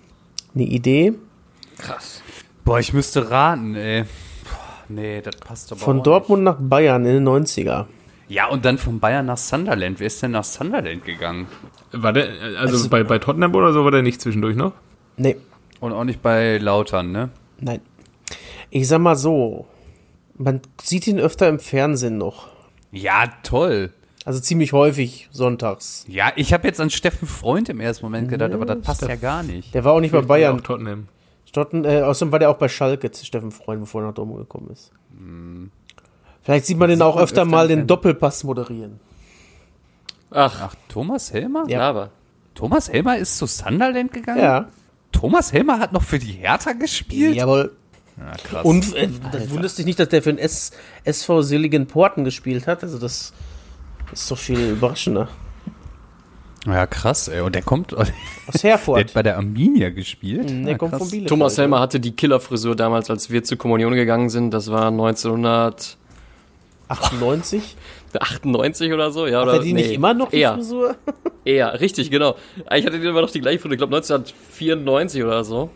[0.54, 1.14] Eine Idee?
[1.78, 2.22] Krass.
[2.64, 4.02] Boah, ich müsste raten, ey.
[4.04, 4.08] Puh,
[4.88, 7.78] Nee, das passt aber Von auch Dortmund nach Bayern in den 90er.
[7.86, 7.88] Nicht.
[8.28, 9.98] Ja, und dann von Bayern nach Sunderland.
[9.98, 11.46] Wer ist denn nach Sunderland gegangen?
[11.92, 14.72] War der, äh, also, Also- bei, bei Tottenham oder so war der nicht zwischendurch noch?
[15.16, 15.36] Nee,
[15.80, 17.30] Und auch nicht bei Lautern, ne?
[17.58, 17.80] nein.
[18.70, 19.66] Ich sag mal so,
[20.36, 22.48] man sieht ihn öfter im Fernsehen noch.
[22.92, 23.92] Ja, toll.
[24.24, 26.04] Also ziemlich häufig sonntags.
[26.08, 29.16] Ja, ich habe jetzt an Steffen Freund im ersten Moment gedacht, aber das passt ja
[29.16, 29.72] gar nicht.
[29.74, 30.62] Der war auch nicht bei Auch Bayern.
[30.62, 31.08] Tottenham.
[31.46, 34.68] Stotten, äh, außerdem war der auch bei Schalke, Steffen Freund, bevor er nach Dortmund gekommen
[34.70, 34.92] ist.
[36.42, 37.86] Vielleicht sieht man den auch öfter öfter mal den.
[37.86, 39.00] Doppelpass moderieren.
[40.30, 41.64] Ach, Ach, Thomas Helmer?
[41.66, 41.80] Ja.
[41.80, 42.10] aber.
[42.54, 44.40] Thomas Helmer ist zu Sunderland gegangen?
[44.40, 44.68] Ja,
[45.12, 47.34] Thomas Helmer hat noch für die Hertha gespielt?
[47.36, 47.72] jawohl.
[48.18, 48.64] Ja, krass.
[48.64, 50.72] Und äh, das wunderst dich nicht, dass der für den S
[51.04, 52.82] SV Seligen Porten gespielt hat.
[52.82, 53.32] Also das
[54.12, 55.28] ist doch viel überraschender.
[56.66, 57.40] ja, krass, ey.
[57.40, 58.00] Und der kommt, der
[58.46, 59.00] Aus Herford.
[59.04, 60.50] hat bei der Arminia gespielt?
[60.50, 61.02] der Ja, kommt krass.
[61.02, 61.28] von Bielefeld.
[61.28, 64.50] Thomas Helmer hatte die Killerfrisur damals, als wir zur Kommunion gegangen sind.
[64.52, 67.76] Das war 1998
[68.18, 68.92] 98.
[68.92, 69.26] oder so.
[69.26, 70.96] Ja, oder, Hat er die nicht nee, immer noch, die eher, Frisur?
[71.44, 72.34] eher, richtig, genau.
[72.74, 73.72] Ich hatte immer noch die gleiche Frisur.
[73.72, 75.70] Ich glaube 1994 oder so.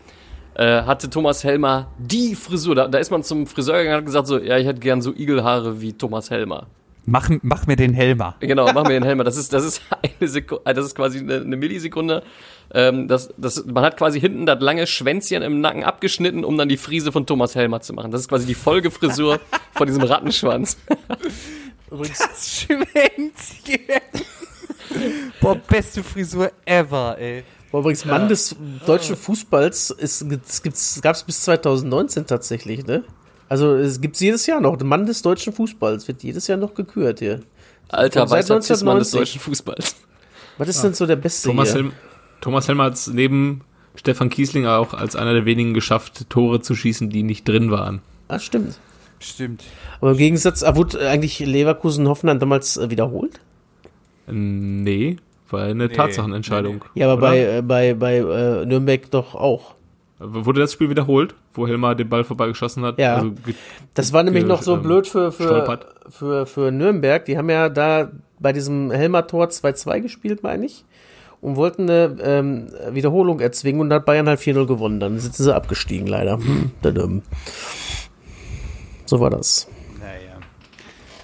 [0.55, 2.75] Äh, hatte Thomas Helmer die Frisur.
[2.75, 5.01] Da, da ist man zum Friseur gegangen und hat gesagt so, ja, ich hätte gern
[5.01, 6.67] so Igelhaare wie Thomas Helmer.
[7.07, 8.35] Mach, mach mir den Helmer.
[8.39, 9.23] Genau, machen wir den Helmer.
[9.23, 9.81] Das ist, das ist
[10.19, 12.23] eine Sekunde, das ist quasi eine, eine Millisekunde.
[12.73, 16.67] Ähm, das, das, man hat quasi hinten das lange Schwänzchen im Nacken abgeschnitten, um dann
[16.67, 18.11] die Frise von Thomas Helmer zu machen.
[18.11, 19.39] Das ist quasi die Folgefrisur
[19.73, 20.77] von diesem Rattenschwanz.
[21.91, 23.81] Übrigens, Schwänzchen.
[25.41, 27.43] Boah, beste Frisur ever, ey.
[27.71, 33.03] Boah, übrigens, Mann des deutschen Fußballs ist, es gibt's, gab's bis 2019 tatsächlich, ne?
[33.47, 34.77] Also es gibt's jedes Jahr noch.
[34.77, 37.41] Der Mann des deutschen Fußballs wird jedes Jahr noch gekürt hier.
[37.89, 39.19] Alter, seit weißer Zismann des 1990.
[39.19, 39.95] deutschen Fußballs.
[40.57, 41.83] Was ist denn so der beste Thomas, hier?
[41.83, 41.93] Helm,
[42.41, 43.61] Thomas Helmer hat neben
[43.95, 48.01] Stefan Kiesling auch als einer der wenigen geschafft, Tore zu schießen, die nicht drin waren.
[48.27, 48.79] Ah, stimmt.
[49.19, 49.63] Stimmt.
[50.01, 53.39] Aber im Gegensatz, ah, wurde eigentlich Leverkusen Hoffenheim damals äh, wiederholt?
[54.27, 55.17] Nee,
[55.49, 56.83] war eine Tatsachenentscheidung.
[56.95, 57.29] Ja, aber oder?
[57.29, 59.75] bei, äh, bei, bei äh, Nürnberg doch auch.
[60.17, 62.97] Wurde das Spiel wiederholt, wo Helmer den Ball vorbeigeschossen hat?
[62.99, 63.15] Ja.
[63.15, 63.31] Also,
[63.93, 65.87] Das war nämlich noch so ähm, blöd für, für, stolpert.
[66.09, 67.25] für, für Nürnberg.
[67.25, 70.85] Die haben ja da bei diesem Helmer-Tor 2-2 gespielt, meine ich.
[71.41, 74.99] Und wollten eine ähm, Wiederholung erzwingen und da hat Bayern halt 4-0 gewonnen.
[74.99, 76.39] Dann sitzen sie abgestiegen, leider.
[79.07, 79.67] So war das.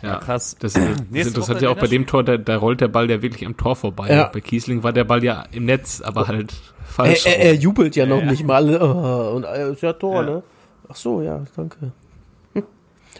[0.01, 0.55] Ja, krass.
[0.59, 3.09] Das, das Nächste Interessante Woche ja auch bei dem Tor, da, da rollt der Ball
[3.09, 4.09] ja wirklich am Tor vorbei.
[4.09, 4.29] Ja.
[4.33, 7.25] Bei Kiesling war der Ball ja im Netz, aber halt Er, falsch.
[7.25, 8.81] er, er jubelt ja noch nicht mal.
[8.81, 10.43] Oh, und äh, ist ja Tor, ne?
[10.89, 11.91] Ach so, ja, danke.
[12.53, 12.63] Hm.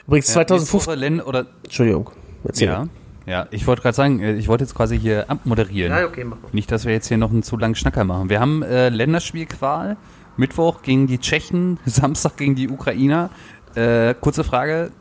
[0.08, 0.58] Übrigens Ja, 2015.
[0.58, 2.10] nächste Woche Len oder Entschuldigung.
[2.44, 2.68] Erzähl.
[2.68, 2.88] ja,
[3.28, 5.96] ja, ich wollte gerade sagen, äh, ich wollte jetzt quasi hier abmoderieren.
[5.96, 6.50] Ja, okay, mach mal.
[6.52, 8.30] Nicht, dass wir jetzt hier noch einen zu langen Schnacker machen.
[8.30, 9.98] Wir haben äh, Länderspielqual,
[10.38, 13.30] Mittwoch gegen die Tschechen, Samstag gegen die Ukrainer.
[13.76, 14.92] Äh, kurze Frage,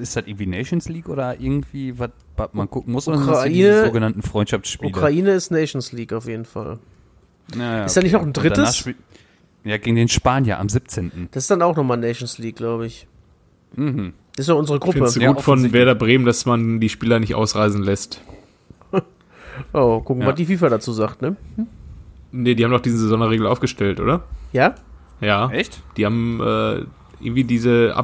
[0.00, 2.10] ist das irgendwie Nations League oder irgendwie, was
[2.52, 3.08] man gucken muss?
[3.08, 4.90] Oder sind das die Ukraine- sogenannten Freundschaftsspiele?
[4.90, 6.78] Ukraine ist Nations League auf jeden Fall.
[7.56, 8.88] Ja, ja, Ist da nicht noch ein drittes?
[9.64, 11.28] Ja, gegen den Spanier am 17.
[11.32, 13.06] Das ist dann auch nochmal Nations League, glaube ich.
[13.76, 13.84] Das
[14.38, 14.92] ist ja unsere Ich Gruppe.
[14.94, 15.72] finde es Ja, gut von.
[15.72, 18.20] Werder Bremen, dass man die Spieler nicht ausreisen lässt.
[19.72, 20.28] Oh, gucken, Ja.
[20.28, 21.36] was die FIFA dazu sagt, ne?
[22.32, 24.24] Nee, die haben doch diese Sonderregel aufgestellt, oder?
[24.52, 24.74] Ja?
[25.20, 25.48] Ja.
[25.50, 25.80] Echt?
[25.96, 26.84] Die haben äh,
[27.20, 27.94] irgendwie diese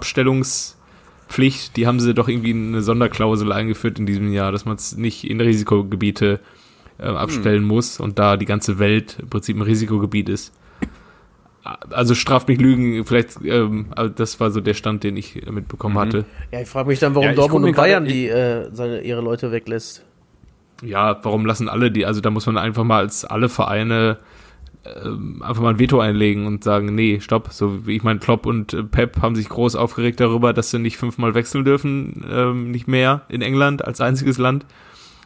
[1.30, 4.76] Abstellungspflicht, die haben sie doch irgendwie in eine Sonderklausel eingeführt in diesem Jahr, dass man
[4.76, 6.40] es nicht in Risikogebiete
[6.98, 10.52] äh, abstellen muss und da die ganze Welt im Prinzip ein Risikogebiet ist.
[11.90, 15.98] Also straft mich Lügen, vielleicht, ähm, also das war so der Stand, den ich mitbekommen
[15.98, 16.24] hatte.
[16.50, 19.52] Ja, ich frage mich dann, warum Ja, Dortmund und Bayern die äh, seine, ihre Leute
[19.52, 20.02] weglässt.
[20.82, 24.16] Ja, warum lassen alle die, also da muss man einfach mal als alle Vereine
[24.84, 27.52] ähm, einfach mal ein Veto einlegen und sagen, nee, stopp.
[27.52, 30.78] So wie ich meine, Klopp und äh, Pep haben sich groß aufgeregt darüber, dass sie
[30.78, 34.64] nicht fünfmal wechseln dürfen, ähm, nicht mehr in England als einziges Land.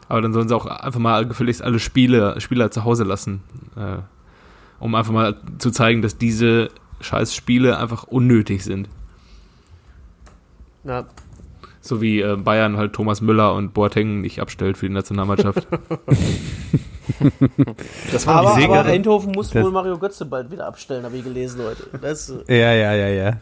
[0.07, 3.41] Aber dann sollen sie auch einfach mal gefälligst alle Spiele, Spieler zu Hause lassen,
[3.75, 3.97] äh,
[4.79, 6.69] um einfach mal zu zeigen, dass diese
[7.01, 8.89] scheiß Spiele einfach unnötig sind.
[10.83, 11.05] Ja,
[11.81, 15.67] So wie äh, Bayern halt Thomas Müller und Boateng nicht abstellt für die Nationalmannschaft.
[18.11, 21.23] Das aber, sehe aber gerade- Eindhoven muss wohl Mario Götze bald wieder abstellen, habe ich
[21.23, 21.87] gelesen heute.
[22.01, 23.37] Das, äh, Ja, ja, ja, ja.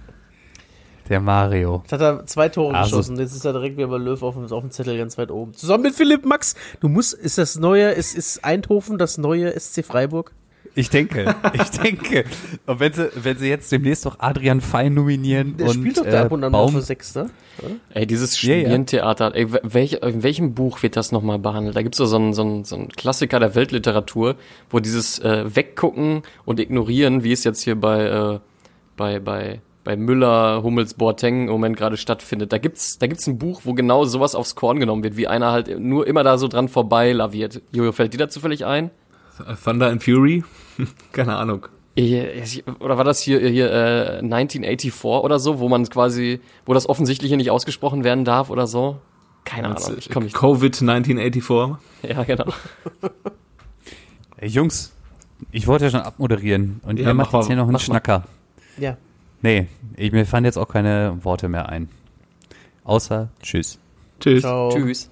[1.10, 1.82] Der Mario.
[1.84, 3.18] jetzt hat er zwei Tore Also- geschossen.
[3.20, 5.54] Jetzt ist er direkt wieder bei Löw auf dem, auf dem Zettel ganz weit oben.
[5.54, 6.56] Zusammen mit Philipp Max.
[6.80, 10.32] Du musst, ist das neue, ist, ist Eindhoven das neue SC Freiburg?
[10.76, 12.26] Ich denke, ich denke.
[12.66, 16.06] Und wenn sie, wenn sie jetzt demnächst doch Adrian Fein nominieren Der und spielt doch
[16.06, 17.30] äh, da ab und an mal Baum, für Sechster.
[17.94, 18.38] Ey, dieses.
[18.38, 21.76] Studientheater, ey, welch, in welchem Buch wird das nochmal behandelt?
[21.76, 24.36] Da gibt's doch so einen, so, einen, so einen Klassiker der Weltliteratur,
[24.70, 28.40] wo dieses äh, Weggucken und Ignorieren, wie es jetzt hier bei, äh,
[28.98, 32.52] bei, bei, bei Müller, Hummels, Boateng im Moment gerade stattfindet.
[32.52, 35.52] Da gibt's, da gibt's ein Buch, wo genau sowas aufs Korn genommen wird, wie einer
[35.52, 37.62] halt nur immer da so dran vorbei laviert.
[37.72, 38.90] Jojo, fällt dir da zufällig ein?
[39.64, 40.44] Thunder and Fury?
[41.12, 41.68] Keine Ahnung.
[42.80, 47.38] Oder war das hier, hier äh, 1984 oder so, wo man quasi, wo das Offensichtliche
[47.38, 48.98] nicht ausgesprochen werden darf oder so?
[49.46, 50.36] Keine Ahnung, ich komm nicht.
[50.36, 51.78] Covid 1984.
[52.10, 52.46] Ja, genau.
[54.42, 54.92] Jungs,
[55.52, 57.80] ich wollte ja schon abmoderieren und Ja, ihr mach macht jetzt hier noch einen mach
[57.80, 57.86] mal.
[57.86, 58.24] Schnacker.
[58.78, 58.98] Ja.
[59.42, 61.90] Nee, ich, mir fallen jetzt auch keine Worte mehr ein.
[62.84, 63.78] Außer Tschüss.
[64.20, 64.42] Tschüss.
[64.42, 64.70] Ciao.
[64.70, 65.10] Tschüss.